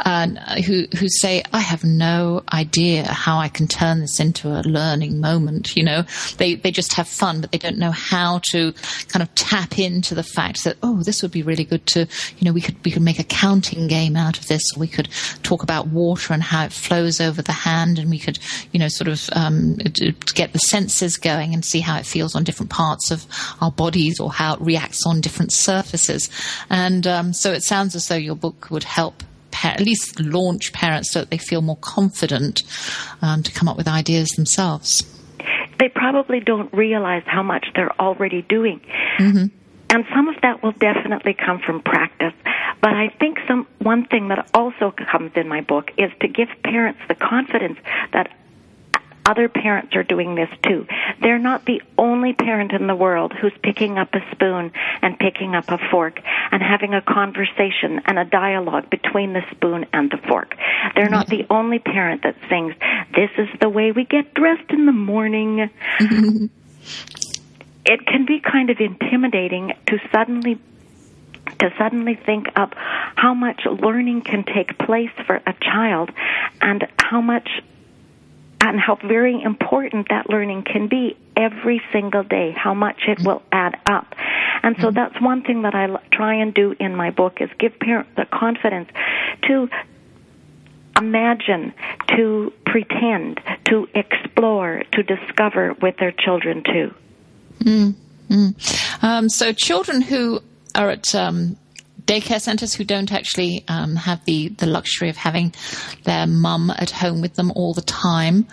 [0.00, 4.62] uh, who, who say, I have no idea how I can turn this into a
[4.62, 5.76] learning moment.
[5.76, 6.04] You know,
[6.38, 8.72] they, they just have fun, but they don't know how to
[9.08, 12.44] kind of tap into the fact that, oh, this would be really good to, you
[12.44, 14.62] know, we could, we could make a counting game out of this.
[14.76, 15.08] We could
[15.42, 18.38] talk about water and how it flows over the hand, and we could,
[18.72, 19.76] you know, sort of um,
[20.34, 23.26] get the senses going and see how it feels on different parts of
[23.60, 26.30] our bodies or how it reacts on different surfaces.
[26.70, 29.24] And um, so it sounds as though your book would help
[29.64, 32.62] at least launch parents so that they feel more confident
[33.22, 35.02] um, to come up with ideas themselves.
[35.80, 38.80] They probably don't realize how much they're already doing.
[39.18, 39.46] Mm-hmm.
[39.90, 42.34] And some of that will definitely come from practice.
[42.80, 46.48] But I think some one thing that also comes in my book is to give
[46.62, 47.78] parents the confidence
[48.12, 48.30] that
[49.28, 50.86] other parents are doing this too.
[51.20, 54.72] They're not the only parent in the world who's picking up a spoon
[55.02, 56.18] and picking up a fork
[56.50, 60.56] and having a conversation and a dialogue between the spoon and the fork.
[60.94, 62.74] They're not the only parent that sings,
[63.14, 65.68] This is the way we get dressed in the morning.
[67.84, 70.58] it can be kind of intimidating to suddenly
[71.60, 76.10] to suddenly think up how much learning can take place for a child
[76.60, 77.48] and how much
[78.60, 83.42] and how very important that learning can be every single day, how much it will
[83.52, 84.14] add up.
[84.62, 84.94] And so mm-hmm.
[84.94, 88.24] that's one thing that I try and do in my book is give parents the
[88.24, 88.90] confidence
[89.42, 89.68] to
[90.96, 91.72] imagine,
[92.16, 96.94] to pretend, to explore, to discover with their children too.
[97.60, 99.04] Mm-hmm.
[99.06, 100.40] Um, so children who
[100.74, 101.56] are at um,
[102.08, 105.54] daycare centres who don't actually um, have the, the luxury of having
[106.04, 108.46] their mum at home with them all the time.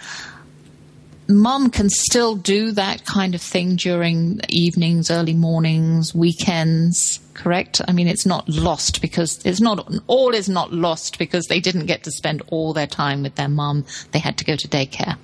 [1.27, 7.81] Mum can still do that kind of thing during evenings, early mornings, weekends, correct?
[7.87, 11.87] I mean, it's not lost because it's not, all is not lost because they didn't
[11.87, 13.85] get to spend all their time with their mum.
[14.11, 15.17] They had to go to daycare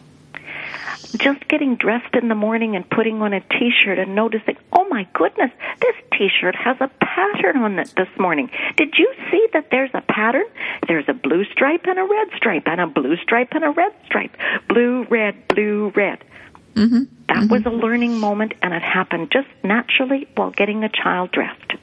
[1.18, 5.08] just getting dressed in the morning and putting on a t-shirt and noticing, oh my
[5.14, 8.50] goodness, this t-shirt has a pattern on it this morning.
[8.78, 10.46] Did you see that there's a pattern?
[10.88, 13.94] There's a blue stripe and a red stripe and a blue stripe and a red
[14.06, 14.36] stripe.
[14.68, 16.24] Blue, red, blue, red.
[16.76, 17.04] Mm-hmm.
[17.28, 17.54] That mm-hmm.
[17.54, 21.74] was a learning moment and it happened just naturally while getting a child dressed.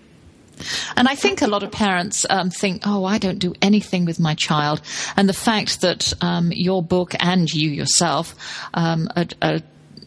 [0.97, 4.21] And I think a lot of parents um, think, oh, I don't do anything with
[4.21, 4.81] my child.
[5.17, 8.35] And the fact that um, your book and you yourself
[8.75, 9.61] um, are, are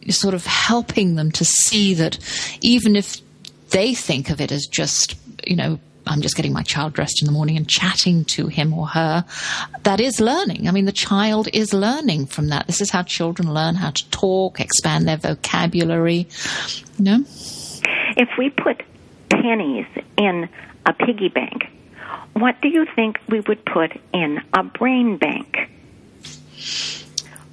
[0.08, 2.18] sort of helping them to see that
[2.60, 3.18] even if
[3.70, 7.26] they think of it as just, you know, I'm just getting my child dressed in
[7.26, 9.24] the morning and chatting to him or her.
[9.84, 10.68] That is learning.
[10.68, 12.66] I mean, the child is learning from that.
[12.66, 16.26] This is how children learn how to talk, expand their vocabulary.
[16.98, 17.24] You know?
[18.16, 18.82] If we put
[19.42, 19.86] pennies
[20.16, 20.48] in
[20.86, 21.66] a piggy bank,
[22.34, 25.68] what do you think we would put in a brain bank?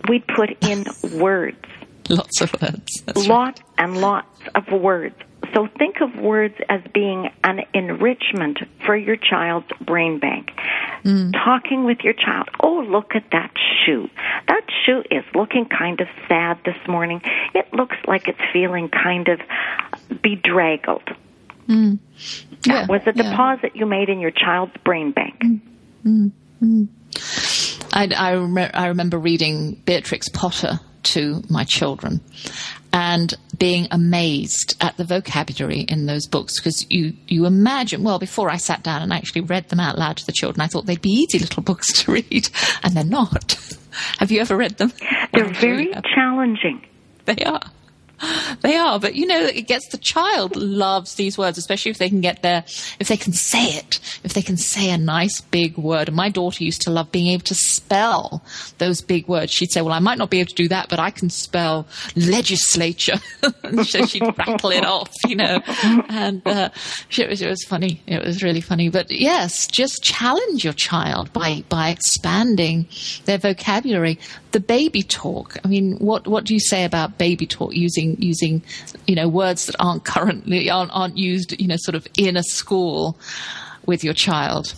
[0.08, 0.86] We'd put in
[1.20, 1.58] words.
[2.10, 3.02] Lots of words.
[3.06, 3.62] That's lot right.
[3.78, 5.16] and lots of words.
[5.54, 10.52] So think of words as being an enrichment for your child's brain bank.
[11.04, 11.34] Mm.
[11.34, 12.50] Talking with your child.
[12.60, 13.52] Oh, look at that
[13.86, 14.10] shoe.
[14.48, 17.22] That shoe is looking kind of sad this morning.
[17.56, 19.40] It looks like it's feeling kind of
[20.22, 21.10] bedraggled.
[21.70, 22.00] Mm.
[22.66, 23.80] Yeah, was a deposit yeah.
[23.80, 25.40] you made in your child's brain bank.
[26.04, 26.32] Mm.
[26.62, 26.88] Mm.
[27.94, 32.22] I, I, rem- I remember reading Beatrix Potter to my children
[32.92, 38.50] and being amazed at the vocabulary in those books because you, you imagine, well, before
[38.50, 41.02] I sat down and actually read them out loud to the children, I thought they'd
[41.02, 42.50] be easy little books to read,
[42.84, 43.56] and they're not.
[44.20, 44.92] Have you ever read them?
[45.34, 46.86] They're very challenging.
[47.26, 47.62] They are.
[48.62, 52.10] they are, but you know, it gets the child loves these words, especially if they
[52.10, 52.64] can get there,
[53.00, 56.08] if they can say it, if they can say a nice big word.
[56.08, 58.44] And my daughter used to love being able to spell
[58.78, 59.52] those big words.
[59.52, 61.88] She'd say, well, I might not be able to do that, but I can spell
[62.16, 63.20] legislature.
[63.84, 65.62] so she'd rattle it off, you know,
[66.10, 66.70] and, uh,
[67.18, 68.02] it was, it was funny.
[68.08, 68.90] It was really funny.
[68.90, 72.88] But yes, just challenge your child by, by expanding
[73.26, 74.20] their vocabulary.
[74.52, 75.58] The baby talk.
[75.64, 78.64] I mean, what, what do you say about baby talk using using
[79.06, 82.44] you know words that aren't currently aren't, aren't used you know sort of in a
[82.44, 83.18] school
[83.86, 84.74] with your child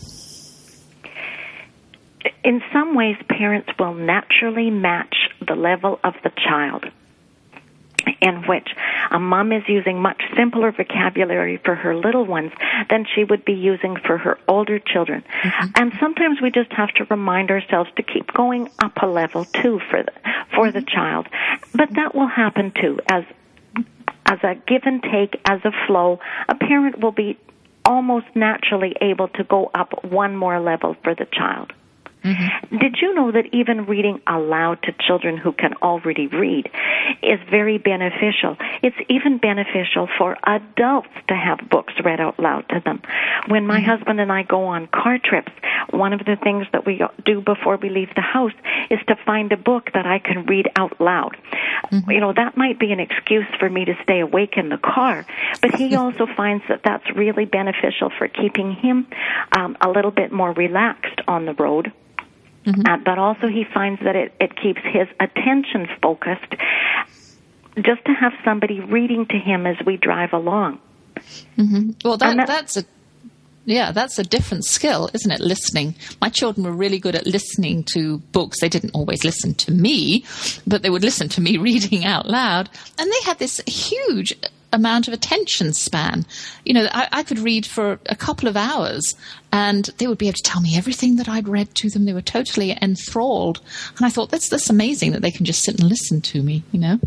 [2.43, 5.15] in some ways parents will naturally match
[5.47, 6.86] the level of the child
[8.22, 8.69] in which
[9.12, 12.51] a mom is using much simpler vocabulary for her little ones
[12.89, 15.24] than she would be using for her older children.
[15.43, 15.68] Mm-hmm.
[15.76, 19.80] And sometimes we just have to remind ourselves to keep going up a level too
[19.89, 20.12] for the,
[20.55, 20.80] for mm-hmm.
[20.80, 21.28] the child.
[21.74, 23.24] But that will happen too as
[24.26, 26.20] as a give and take, as a flow.
[26.47, 27.38] A parent will be
[27.84, 31.74] almost naturally able to go up one more level for the child.
[32.24, 32.78] Mm-hmm.
[32.78, 36.69] Did you know that even reading aloud to children who can already read
[37.24, 38.57] is very beneficial?
[38.84, 43.01] It's even beneficial for adults to have books read out loud to them.
[43.47, 43.89] When my mm-hmm.
[43.89, 45.51] husband and I go on car trips,
[45.89, 48.53] one of the things that we do before we leave the house
[48.89, 51.38] is to find a book that I can read out loud.
[51.91, 52.11] Mm-hmm.
[52.11, 55.26] You know, that might be an excuse for me to stay awake in the car,
[55.61, 59.07] but he also finds that that's really beneficial for keeping him
[59.57, 61.91] um, a little bit more relaxed on the road.
[62.66, 62.82] Mm-hmm.
[62.86, 66.55] Uh, but also he finds that it, it keeps his attention focused
[67.76, 70.80] just to have somebody reading to him as we drive along.
[71.57, 71.91] Mm-hmm.
[72.03, 72.86] Well, that, that, that's a
[73.66, 75.39] yeah, that's a different skill, isn't it?
[75.39, 75.95] Listening.
[76.20, 78.59] My children were really good at listening to books.
[78.59, 80.26] They didn't always listen to me,
[80.66, 82.70] but they would listen to me reading out loud.
[82.97, 84.34] And they had this huge
[84.74, 86.26] amount of attention span.
[86.65, 89.15] You know, I, I, could read for a couple of hours
[89.51, 92.05] and they would be able to tell me everything that I'd read to them.
[92.05, 93.61] They were totally enthralled.
[93.97, 96.63] And I thought, that's, that's amazing that they can just sit and listen to me,
[96.72, 96.99] you know?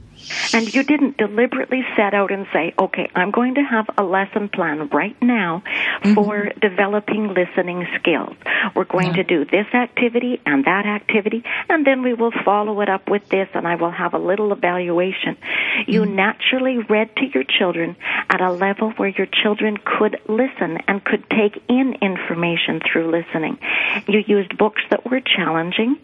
[0.52, 4.48] And you didn't deliberately set out and say, okay, I'm going to have a lesson
[4.48, 5.62] plan right now
[6.02, 6.14] mm-hmm.
[6.14, 8.36] for developing listening skills.
[8.74, 9.22] We're going yeah.
[9.22, 13.28] to do this activity and that activity, and then we will follow it up with
[13.28, 15.36] this, and I will have a little evaluation.
[15.36, 15.90] Mm-hmm.
[15.90, 17.96] You naturally read to your children
[18.30, 23.58] at a level where your children could listen and could take in information through listening.
[24.06, 25.96] You used books that were challenging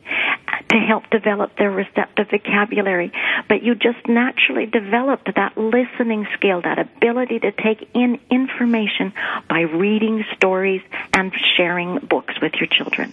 [0.70, 3.12] to help develop their receptive vocabulary,
[3.48, 9.12] but you just naturally developed that listening skill, that ability to take in information
[9.48, 10.82] by reading stories
[11.12, 13.12] and sharing books with your children.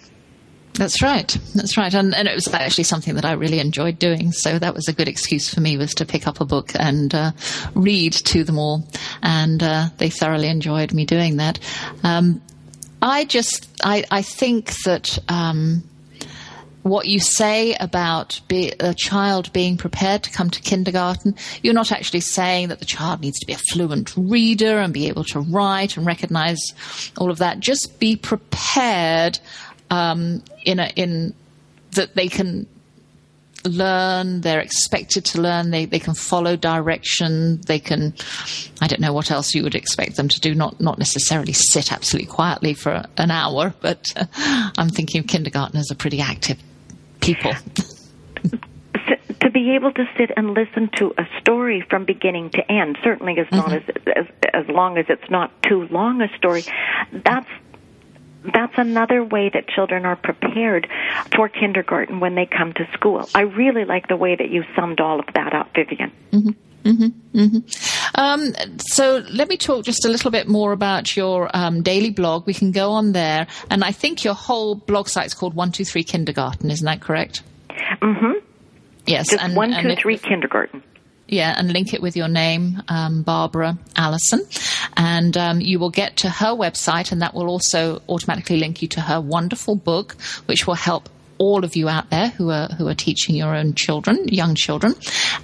[0.73, 1.35] That's right.
[1.55, 1.93] That's right.
[1.93, 4.31] And, and, it was actually something that I really enjoyed doing.
[4.31, 7.13] So that was a good excuse for me was to pick up a book and
[7.15, 7.31] uh,
[7.73, 8.87] read to them all.
[9.23, 11.57] And uh, they thoroughly enjoyed me doing that.
[12.03, 12.43] Um,
[13.01, 15.83] I just, I, I think that, um,
[16.89, 21.91] what you say about be, a child being prepared to come to kindergarten, you're not
[21.91, 25.39] actually saying that the child needs to be a fluent reader and be able to
[25.39, 26.59] write and recognize
[27.17, 27.59] all of that.
[27.59, 29.39] Just be prepared
[29.89, 31.33] um, in a, in
[31.91, 32.67] that they can
[33.65, 38.13] learn, they're expected to learn, they, they can follow direction, they can,
[38.81, 41.91] I don't know what else you would expect them to do, not, not necessarily sit
[41.91, 44.25] absolutely quietly for an hour, but uh,
[44.77, 46.57] I'm thinking kindergartners are pretty active
[47.27, 47.51] people.
[49.41, 53.37] to be able to sit and listen to a story from beginning to end, certainly
[53.39, 53.73] as mm-hmm.
[53.73, 53.83] as,
[54.15, 56.63] as as long as it's not too long a story,
[57.11, 57.49] that's
[58.43, 60.87] that's another way that children are prepared
[61.35, 63.27] for kindergarten when they come to school.
[63.35, 66.11] I really like the way that you summed all of that up, Vivian.
[66.31, 66.66] Mm-hmm.
[66.87, 67.59] Mm-hmm, mm-hmm.
[68.15, 72.45] Um, so let me talk just a little bit more about your um, daily blog.
[72.45, 75.71] We can go on there, and I think your whole blog site is called One
[75.71, 76.71] Two Three Kindergarten.
[76.71, 77.43] Isn't that correct?
[77.69, 78.45] Mm-hmm.
[79.05, 80.81] Yes, just and, One Two Three if, Kindergarten.
[81.27, 84.47] Yeah, and link it with your name, um, Barbara Allisen,
[84.95, 88.87] and um, you will get to her website, and that will also automatically link you
[88.89, 90.15] to her wonderful book,
[90.45, 93.73] which will help all of you out there who are who are teaching your own
[93.73, 94.95] children, young children,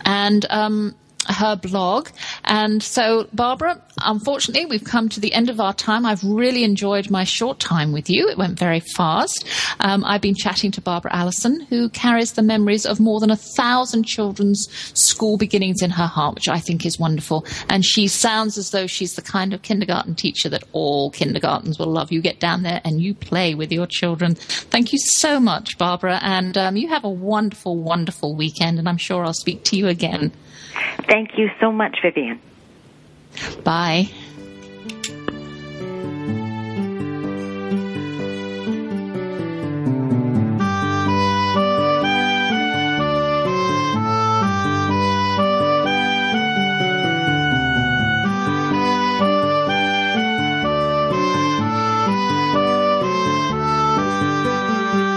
[0.05, 0.95] and um,
[1.27, 2.09] her blog.
[2.43, 6.05] And so, Barbara, unfortunately, we've come to the end of our time.
[6.05, 8.27] I've really enjoyed my short time with you.
[8.29, 9.45] It went very fast.
[9.79, 13.35] Um, I've been chatting to Barbara Allisen, who carries the memories of more than a
[13.35, 17.45] thousand children's school beginnings in her heart, which I think is wonderful.
[17.69, 21.91] And she sounds as though she's the kind of kindergarten teacher that all kindergartens will
[21.91, 22.11] love.
[22.11, 24.35] You get down there and you play with your children.
[24.35, 26.19] Thank you so much, Barbara.
[26.21, 28.79] And um, you have a wonderful, wonderful weekend.
[28.79, 30.31] And I'm sure I'll speak to you again.
[31.07, 32.39] Thank you so much, Vivian.
[33.63, 34.09] Bye.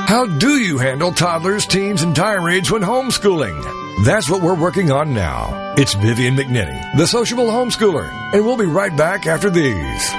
[0.07, 3.86] How do you handle toddlers, teens, and tirades when homeschooling?
[4.05, 5.75] That's what we're working on now.
[5.79, 10.11] It's Vivian McNinney, the sociable homeschooler, and we'll be right back after these.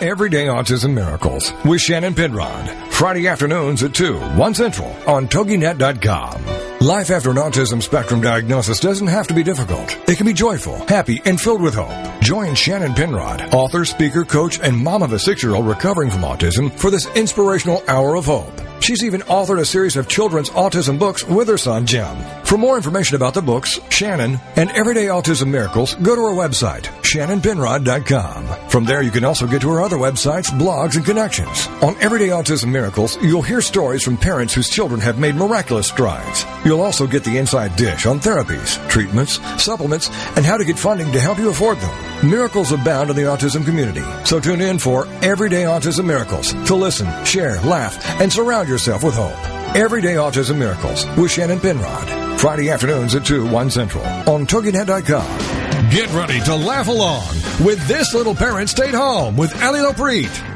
[0.00, 2.70] Everyday Autism Miracles with Shannon Penrod.
[2.92, 6.86] Friday afternoons at 2, 1 Central on TogiNet.com.
[6.86, 9.98] Life after an autism spectrum diagnosis doesn't have to be difficult.
[10.08, 12.22] It can be joyful, happy, and filled with hope.
[12.22, 16.90] Join Shannon Penrod, author, speaker, coach, and mom of a six-year-old recovering from autism for
[16.92, 18.52] this inspirational hour of hope.
[18.86, 22.16] She's even authored a series of children's autism books with her son, Jim.
[22.44, 26.84] For more information about the books, Shannon, and Everyday Autism Miracles, go to her website,
[27.02, 28.68] shannonpenrod.com.
[28.68, 31.66] From there, you can also get to her other websites, blogs, and connections.
[31.82, 36.44] On Everyday Autism Miracles, you'll hear stories from parents whose children have made miraculous strides.
[36.64, 41.10] You'll also get the inside dish on therapies, treatments, supplements, and how to get funding
[41.10, 42.15] to help you afford them.
[42.22, 47.06] Miracles abound in the autism community, so tune in for Everyday Autism Miracles to listen,
[47.24, 49.36] share, laugh, and surround yourself with hope.
[49.76, 52.40] Everyday Autism Miracles with Shannon Penrod.
[52.40, 55.90] Friday afternoons at 2, 1 Central on TogiNet.com.
[55.90, 57.28] Get ready to laugh along
[57.64, 60.55] with This Little Parent Stayed Home with Ellie Lopreet.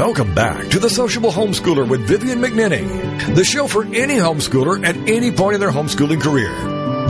[0.00, 4.96] Welcome back to the Sociable Homeschooler with Vivian McNinney, the show for any homeschooler at
[4.96, 6.50] any point in their homeschooling career.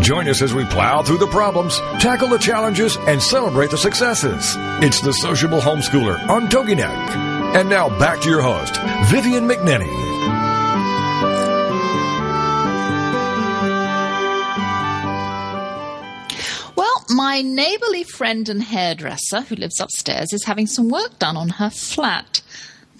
[0.02, 4.56] Join us as we plow through the problems, tackle the challenges, and celebrate the successes.
[4.82, 7.14] It's the Sociable Homeschooler on TogiNet.
[7.54, 8.74] And now back to your host,
[9.08, 9.86] Vivian McNinney.
[16.74, 21.50] Well, my neighborly friend and hairdresser who lives upstairs is having some work done on
[21.50, 22.42] her flat.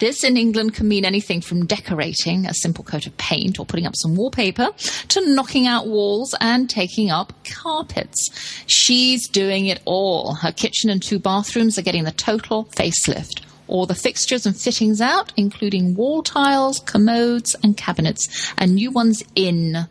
[0.01, 3.85] This in England can mean anything from decorating a simple coat of paint or putting
[3.85, 4.69] up some wallpaper
[5.09, 8.29] to knocking out walls and taking up carpets.
[8.65, 10.33] She's doing it all.
[10.33, 13.43] Her kitchen and two bathrooms are getting the total facelift.
[13.67, 19.21] All the fixtures and fittings out, including wall tiles, commodes, and cabinets, and new ones
[19.35, 19.87] in.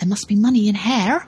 [0.00, 1.26] There must be money in hair.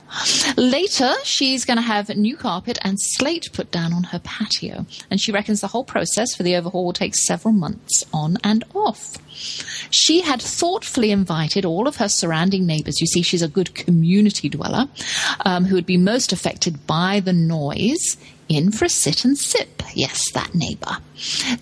[0.57, 4.87] Later, she's going to have new carpet and slate put down on her patio.
[5.11, 8.65] And she reckons the whole process for the overhaul will take several months on and
[8.75, 9.19] off.
[9.91, 12.99] She had thoughtfully invited all of her surrounding neighbors.
[13.01, 14.89] You see, she's a good community dweller
[15.45, 18.17] um, who would be most affected by the noise
[18.53, 19.83] in for a sit and sip.
[19.95, 20.99] Yes, that neighbour.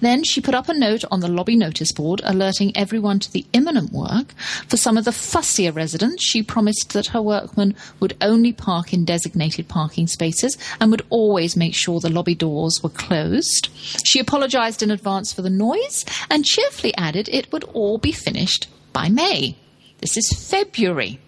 [0.00, 3.44] Then she put up a note on the lobby notice board alerting everyone to the
[3.52, 4.32] imminent work.
[4.68, 9.04] For some of the fussier residents, she promised that her workmen would only park in
[9.04, 13.68] designated parking spaces and would always make sure the lobby doors were closed.
[14.04, 18.68] She apologised in advance for the noise and cheerfully added it would all be finished
[18.92, 19.56] by May.
[19.98, 21.20] This is February.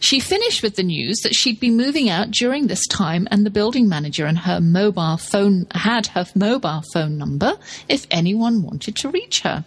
[0.00, 3.50] She finished with the news that she'd be moving out during this time and the
[3.50, 9.10] building manager and her mobile phone had her mobile phone number if anyone wanted to
[9.10, 9.64] reach her.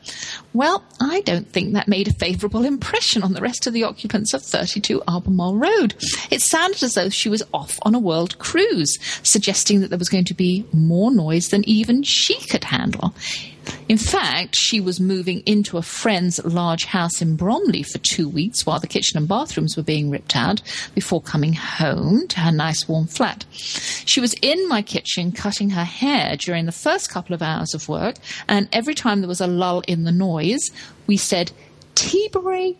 [0.53, 4.33] Well, I don't think that made a favourable impression on the rest of the occupants
[4.33, 5.95] of 32 Albemarle Road.
[6.29, 10.09] It sounded as though she was off on a world cruise, suggesting that there was
[10.09, 13.13] going to be more noise than even she could handle.
[13.87, 18.65] In fact, she was moving into a friend's large house in Bromley for two weeks
[18.65, 20.61] while the kitchen and bathrooms were being ripped out
[20.95, 23.45] before coming home to her nice warm flat.
[23.51, 27.89] She was in my kitchen cutting her hair during the first couple of hours of
[27.89, 28.15] work,
[28.47, 30.71] and every time there was a lull in the noise,
[31.05, 31.51] we said,
[31.95, 32.77] tea break.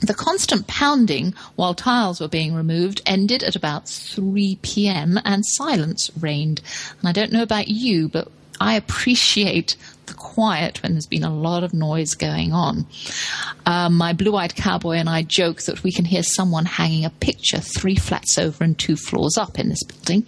[0.00, 5.18] The constant pounding while tiles were being removed ended at about 3 p.m.
[5.24, 6.60] and silence reigned.
[7.00, 8.30] And I don't know about you, but
[8.60, 9.76] I appreciate
[10.06, 12.86] the quiet when there's been a lot of noise going on.
[13.66, 17.10] Um, my blue eyed cowboy and I joke that we can hear someone hanging a
[17.10, 20.22] picture three flats over and two floors up in this building.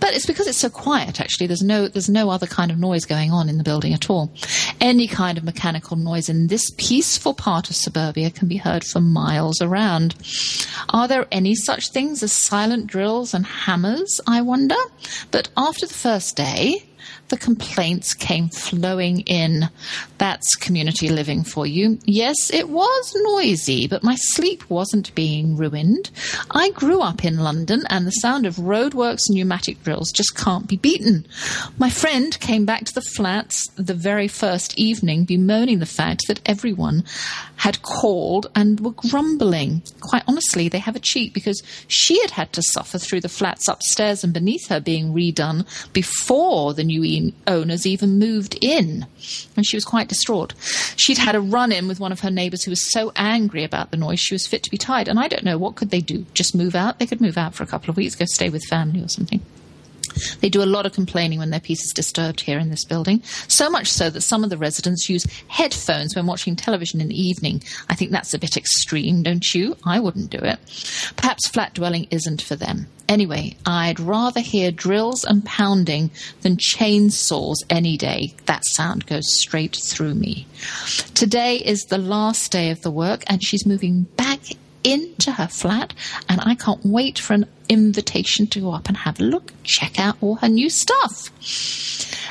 [0.00, 1.46] But it's because it's so quiet, actually.
[1.46, 4.32] There's no, there's no other kind of noise going on in the building at all.
[4.80, 9.00] Any kind of mechanical noise in this peaceful part of suburbia can be heard for
[9.00, 10.14] miles around.
[10.90, 14.76] Are there any such things as silent drills and hammers, I wonder?
[15.30, 16.84] But after the first day,
[17.28, 19.68] the complaints came flowing in.
[20.18, 21.98] That's community living for you.
[22.04, 26.10] Yes, it was noisy, but my sleep wasn't being ruined.
[26.50, 30.68] I grew up in London, and the sound of roadworks and pneumatic drills just can't
[30.68, 31.26] be beaten.
[31.78, 36.40] My friend came back to the flats the very first evening, bemoaning the fact that
[36.46, 37.04] everyone
[37.56, 39.82] had called and were grumbling.
[40.00, 43.68] Quite honestly, they have a cheat because she had had to suffer through the flats
[43.68, 47.02] upstairs and beneath her being redone before the new
[47.46, 49.06] owners even moved in.
[49.56, 50.54] And she was quite distraught.
[50.96, 53.90] She'd had a run in with one of her neighbours who was so angry about
[53.90, 55.08] the noise she was fit to be tied.
[55.08, 56.26] And I don't know, what could they do?
[56.34, 56.98] Just move out?
[56.98, 59.40] They could move out for a couple of weeks, go stay with family or something.
[60.40, 63.22] They do a lot of complaining when their peace is disturbed here in this building,
[63.48, 67.20] so much so that some of the residents use headphones when watching television in the
[67.20, 67.62] evening.
[67.88, 69.76] I think that's a bit extreme, don't you?
[69.84, 70.58] I wouldn't do it.
[71.16, 72.88] Perhaps flat dwelling isn't for them.
[73.08, 76.10] Anyway, I'd rather hear drills and pounding
[76.42, 78.34] than chainsaws any day.
[78.46, 80.46] That sound goes straight through me.
[81.14, 84.40] Today is the last day of the work, and she's moving back
[84.82, 85.92] into her flat,
[86.28, 89.98] and I can't wait for an invitation to go up and have a look, check
[89.98, 91.30] out all her new stuff.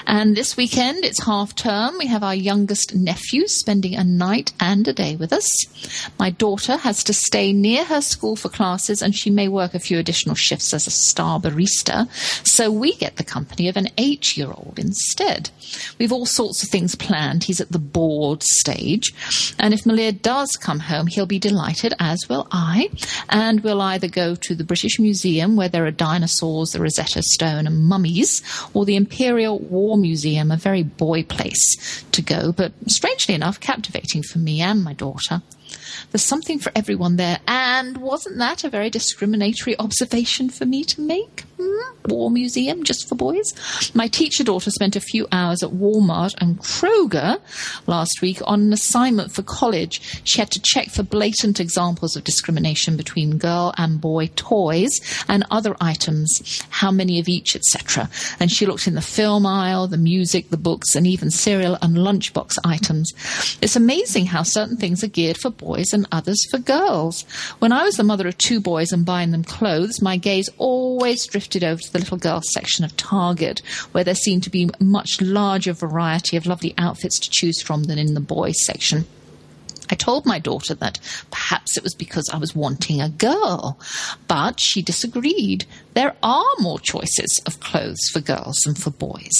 [0.07, 1.95] And this weekend, it's half term.
[1.97, 5.49] We have our youngest nephew spending a night and a day with us.
[6.19, 9.79] My daughter has to stay near her school for classes, and she may work a
[9.79, 12.07] few additional shifts as a star barista.
[12.47, 15.49] So we get the company of an eight year old instead.
[15.97, 17.45] We've all sorts of things planned.
[17.45, 19.13] He's at the board stage.
[19.57, 22.89] And if Malia does come home, he'll be delighted, as will I.
[23.29, 27.67] And we'll either go to the British Museum, where there are dinosaurs, the Rosetta Stone,
[27.67, 28.41] and mummies,
[28.73, 34.23] or the Imperial War Museum, a very boy place to go, but strangely enough, captivating
[34.23, 35.41] for me and my daughter.
[36.11, 41.01] There's something for everyone there, and wasn't that a very discriminatory observation for me to
[41.01, 41.43] make?
[42.07, 43.53] War Museum just for boys?
[43.93, 47.39] My teacher daughter spent a few hours at Walmart and Kroger
[47.87, 50.21] last week on an assignment for college.
[50.23, 54.91] She had to check for blatant examples of discrimination between girl and boy toys
[55.27, 58.09] and other items, how many of each, etc.
[58.39, 61.95] And she looked in the film aisle, the music, the books, and even cereal and
[61.95, 63.11] lunchbox items.
[63.61, 67.23] It's amazing how certain things are geared for boys and others for girls.
[67.59, 71.25] When I was the mother of two boys and buying them clothes, my gaze always
[71.25, 75.21] drifted over to the little girls section of Target, where there seemed to be much
[75.21, 79.05] larger variety of lovely outfits to choose from than in the boys section.
[79.89, 83.79] I told my daughter that perhaps it was because I was wanting a girl,
[84.27, 85.65] but she disagreed.
[85.95, 89.31] There are more choices of clothes for girls than for boys.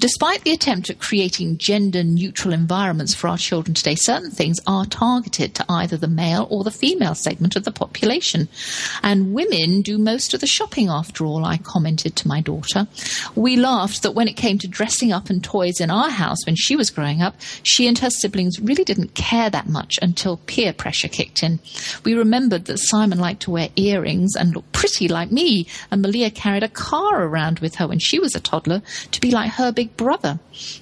[0.00, 4.86] Despite the attempt at creating gender neutral environments for our children today, certain things are
[4.86, 8.48] targeted to either the male or the female segment of the population.
[9.02, 12.88] And women do most of the shopping after all, I commented to my daughter.
[13.34, 16.56] We laughed that when it came to dressing up and toys in our house when
[16.56, 20.72] she was growing up, she and her siblings really didn't care that much until peer
[20.72, 21.60] pressure kicked in.
[22.02, 26.30] We remembered that Simon liked to wear earrings and look pretty like me, and Malia
[26.30, 29.72] carried a car around with her when she was a toddler to be like her
[29.72, 30.38] big brother.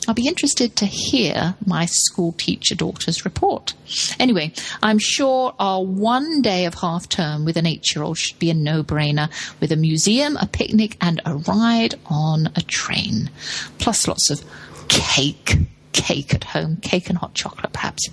[0.06, 3.74] I'll be interested to hear my school teacher daughter's report.
[4.18, 8.38] Anyway, I'm sure our one day of half term with an eight year old should
[8.38, 9.30] be a no brainer
[9.60, 13.30] with a museum, a picnic, and a ride on a train.
[13.78, 14.42] Plus lots of
[14.88, 15.56] cake.
[15.92, 18.08] Cake at home, cake and hot chocolate, perhaps.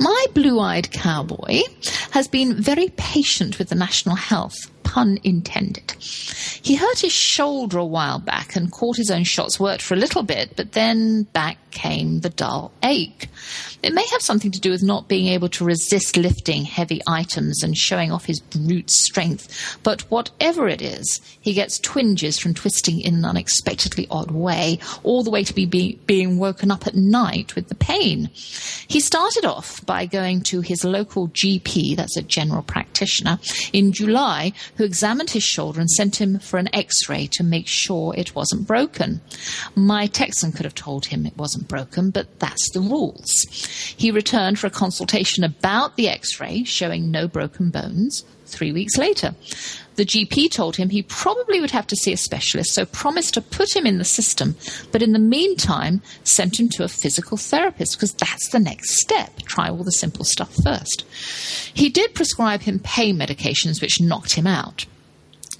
[0.00, 1.62] My blue eyed cowboy
[2.10, 5.92] has been very patient with the national health, pun intended.
[6.62, 10.54] He hurt his shoulder a while back and cortisone shots, worked for a little bit,
[10.56, 13.28] but then back came the dull ache.
[13.82, 17.62] It may have something to do with not being able to resist lifting heavy items
[17.62, 23.00] and showing off his brute strength, but whatever it is, he gets twinges from twisting
[23.00, 26.94] in an unexpectedly odd way, all the way to be, be being woken up at
[26.94, 28.30] night with the pain.
[28.88, 33.38] He started off by going to his local GP, that's a general practitioner,
[33.72, 37.66] in July, who examined his shoulder and sent him for an x ray to make
[37.66, 39.20] sure it wasn't broken.
[39.74, 43.30] My Texan could have told him it wasn't broken, but that's the rules.
[43.96, 48.96] He returned for a consultation about the x ray, showing no broken bones, three weeks
[48.96, 49.34] later.
[49.96, 53.40] The GP told him he probably would have to see a specialist, so promised to
[53.40, 54.56] put him in the system,
[54.90, 59.36] but in the meantime, sent him to a physical therapist because that's the next step.
[59.42, 61.04] Try all the simple stuff first.
[61.74, 64.86] He did prescribe him pain medications, which knocked him out.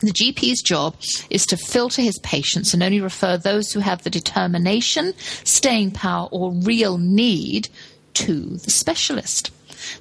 [0.01, 0.97] The GP's job
[1.30, 5.14] is to filter his patients and only refer those who have the determination,
[5.45, 7.68] staying power, or real need
[8.14, 9.51] to the specialist.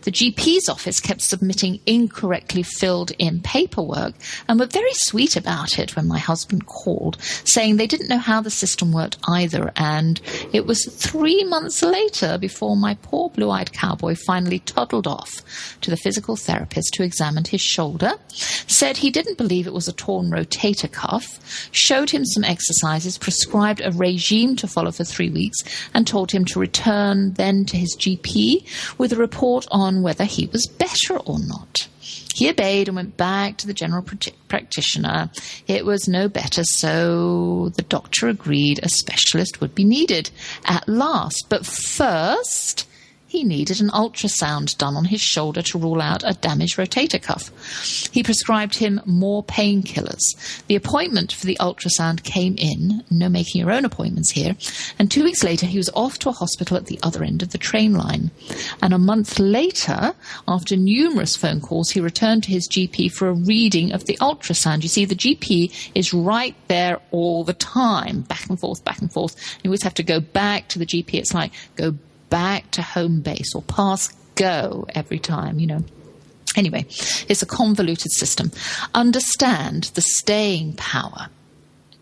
[0.01, 4.15] The GP's office kept submitting incorrectly filled in paperwork
[4.47, 8.41] and were very sweet about it when my husband called, saying they didn't know how
[8.41, 9.71] the system worked either.
[9.75, 10.19] And
[10.51, 15.89] it was three months later before my poor blue eyed cowboy finally toddled off to
[15.89, 20.29] the physical therapist who examined his shoulder, said he didn't believe it was a torn
[20.29, 21.39] rotator cuff,
[21.71, 25.57] showed him some exercises, prescribed a regime to follow for three weeks,
[25.93, 28.65] and told him to return then to his GP
[28.97, 31.89] with a report on whether he was better or not.
[31.99, 34.05] He obeyed and went back to the general
[34.47, 35.29] practitioner.
[35.67, 40.29] It was no better, so the doctor agreed a specialist would be needed
[40.65, 41.47] at last.
[41.49, 42.87] But first,
[43.33, 47.49] he needed an ultrasound done on his shoulder to rule out a damaged rotator cuff.
[48.13, 50.21] He prescribed him more painkillers.
[50.67, 54.55] The appointment for the ultrasound came in, no making your own appointments here,
[54.99, 57.49] and two weeks later he was off to a hospital at the other end of
[57.49, 58.29] the train line.
[58.83, 60.13] And a month later,
[60.47, 64.83] after numerous phone calls, he returned to his GP for a reading of the ultrasound.
[64.83, 69.11] You see, the GP is right there all the time, back and forth, back and
[69.11, 69.35] forth.
[69.63, 71.15] You always have to go back to the GP.
[71.15, 71.97] It's like, go
[72.33, 75.83] back to home base or pass go every time, you know.
[76.55, 76.83] Anyway,
[77.29, 78.51] it's a convoluted system.
[78.95, 81.27] Understand the staying power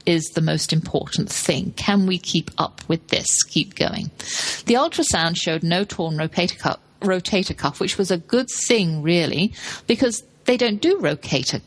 [0.05, 1.73] is the most important thing.
[1.75, 3.43] Can we keep up with this?
[3.43, 4.09] Keep going.
[4.67, 9.51] The ultrasound showed no torn rotator cuff, rotator cuff which was a good thing, really,
[9.85, 11.59] because they don't do rotator,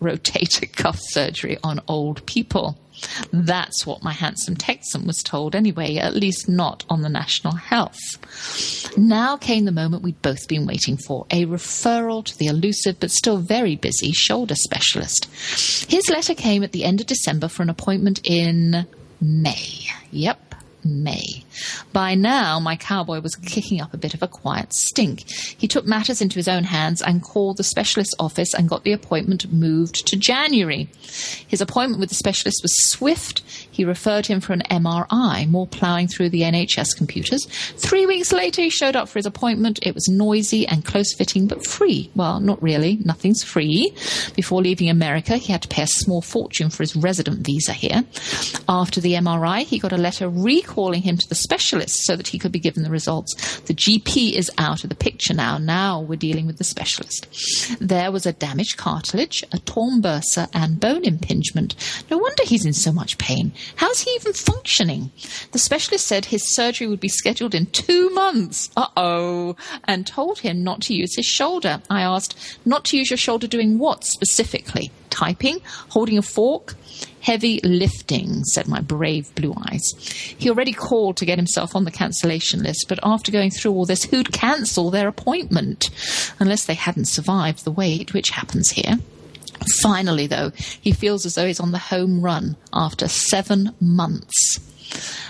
[0.00, 2.78] rotator cuff surgery on old people.
[3.32, 7.98] That's what my handsome Texan was told anyway, at least not on the National Health.
[8.96, 13.10] Now came the moment we'd both been waiting for a referral to the elusive but
[13.10, 15.26] still very busy shoulder specialist.
[15.88, 18.86] His letter came at the end of December for an appointment in
[19.20, 19.88] May.
[20.10, 20.45] Yep,
[20.86, 21.44] May.
[21.92, 25.28] By now, my cowboy was kicking up a bit of a quiet stink.
[25.30, 28.92] He took matters into his own hands and called the specialist's office and got the
[28.92, 30.88] appointment moved to January.
[31.46, 33.40] His appointment with the specialist was swift.
[33.70, 37.46] He referred him for an MRI, more ploughing through the NHS computers.
[37.76, 39.78] Three weeks later, he showed up for his appointment.
[39.82, 42.10] It was noisy and close fitting, but free.
[42.14, 42.98] Well, not really.
[43.04, 43.92] Nothing's free.
[44.34, 48.04] Before leaving America, he had to pay a small fortune for his resident visa here.
[48.68, 52.28] After the MRI, he got a letter recalling calling him to the specialist so that
[52.28, 53.60] he could be given the results.
[53.60, 55.56] The GP is out of the picture now.
[55.56, 57.26] Now we're dealing with the specialist.
[57.80, 61.74] There was a damaged cartilage, a torn bursa, and bone impingement.
[62.10, 63.52] No wonder he's in so much pain.
[63.76, 65.12] How's he even functioning?
[65.52, 68.68] The specialist said his surgery would be scheduled in two months.
[68.76, 69.56] Uh oh.
[69.84, 71.80] And told him not to use his shoulder.
[71.88, 74.90] I asked, not to use your shoulder doing what specifically?
[75.08, 75.60] Typing?
[75.88, 76.74] Holding a fork?
[77.26, 79.82] Heavy lifting, said my brave blue eyes.
[80.38, 83.84] He already called to get himself on the cancellation list, but after going through all
[83.84, 85.90] this, who'd cancel their appointment?
[86.38, 89.00] Unless they hadn't survived the wait, which happens here.
[89.82, 94.60] Finally, though, he feels as though he's on the home run after seven months.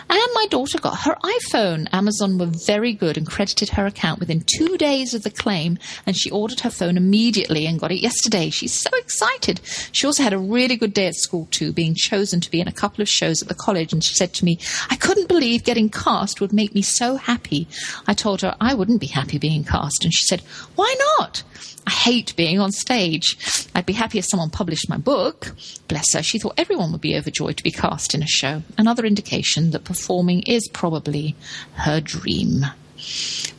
[0.09, 1.89] And my daughter got her iPhone.
[1.93, 6.17] Amazon were very good and credited her account within two days of the claim, and
[6.17, 8.51] she ordered her phone immediately and got it yesterday.
[8.51, 9.61] She's so excited.
[9.93, 12.69] She also had a really good day at school, too, being chosen to be in
[12.69, 13.93] a couple of shows at the college.
[13.93, 14.59] And she said to me,
[14.91, 17.67] I couldn't believe getting cast would make me so happy.
[18.07, 20.41] I told her I wouldn't be happy being cast, and she said,
[20.77, 21.43] Why not?
[21.87, 23.37] I hate being on stage.
[23.77, 25.55] I'd be happy if someone published my book.
[25.87, 28.63] Bless her, she thought everyone would be overjoyed to be cast in a show.
[28.79, 31.37] Another indication that performing is probably
[31.75, 32.65] her dream.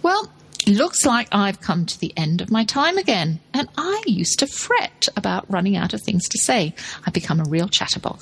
[0.02, 0.32] Well,
[0.68, 4.48] Looks like I've come to the end of my time again, and I used to
[4.48, 6.76] fret about running out of things to say.
[7.06, 8.22] I've become a real chatterbox.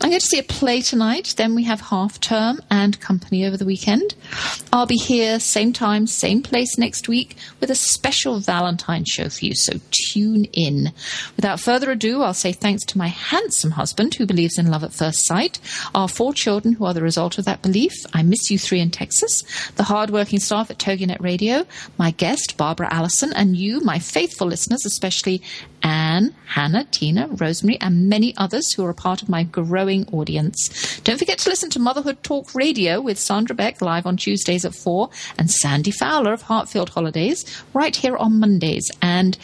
[0.00, 3.56] I'm going to see a play tonight, then we have half term and company over
[3.56, 4.16] the weekend.
[4.72, 9.44] I'll be here, same time, same place next week with a special Valentine show for
[9.44, 10.92] you, so tune in.
[11.36, 14.92] Without further ado, I'll say thanks to my handsome husband who believes in love at
[14.92, 15.60] first sight,
[15.94, 17.94] our four children who are the result of that belief.
[18.12, 19.44] I miss you three in Texas,
[19.76, 21.64] the hardworking staff at TogiNet Radio,
[21.98, 25.42] my guest, Barbara Allisen, and you, my faithful listeners, especially
[25.82, 31.00] Anne, Hannah, Tina, Rosemary, and many others who are a part of my growing audience.
[31.00, 34.74] Don't forget to listen to Motherhood Talk Radio with Sandra Beck live on Tuesdays at
[34.74, 39.38] 4 and Sandy Fowler of Heartfield Holidays right here on Mondays and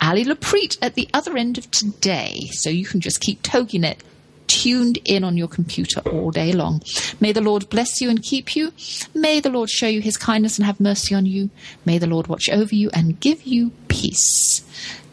[0.00, 2.48] Ali Lapreet at the other end of today.
[2.52, 3.98] So you can just keep TogiNet
[4.48, 6.82] tuned in on your computer all day long.
[7.20, 8.72] May the Lord bless you and keep you.
[9.14, 11.50] May the Lord show you his kindness and have mercy on you.
[11.84, 14.62] May the Lord watch over you and give you peace.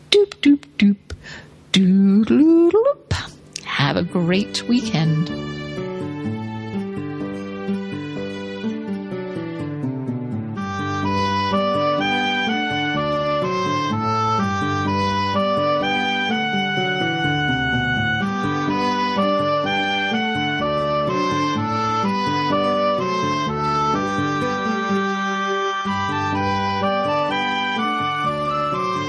[0.10, 0.98] Doop, doop, doop.
[1.72, 3.14] Doodle-doop.
[3.64, 5.65] Have a great weekend.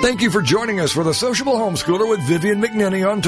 [0.07, 3.20] Thank you for joining us for the Sociable Homeschooler with Vivian McNinney on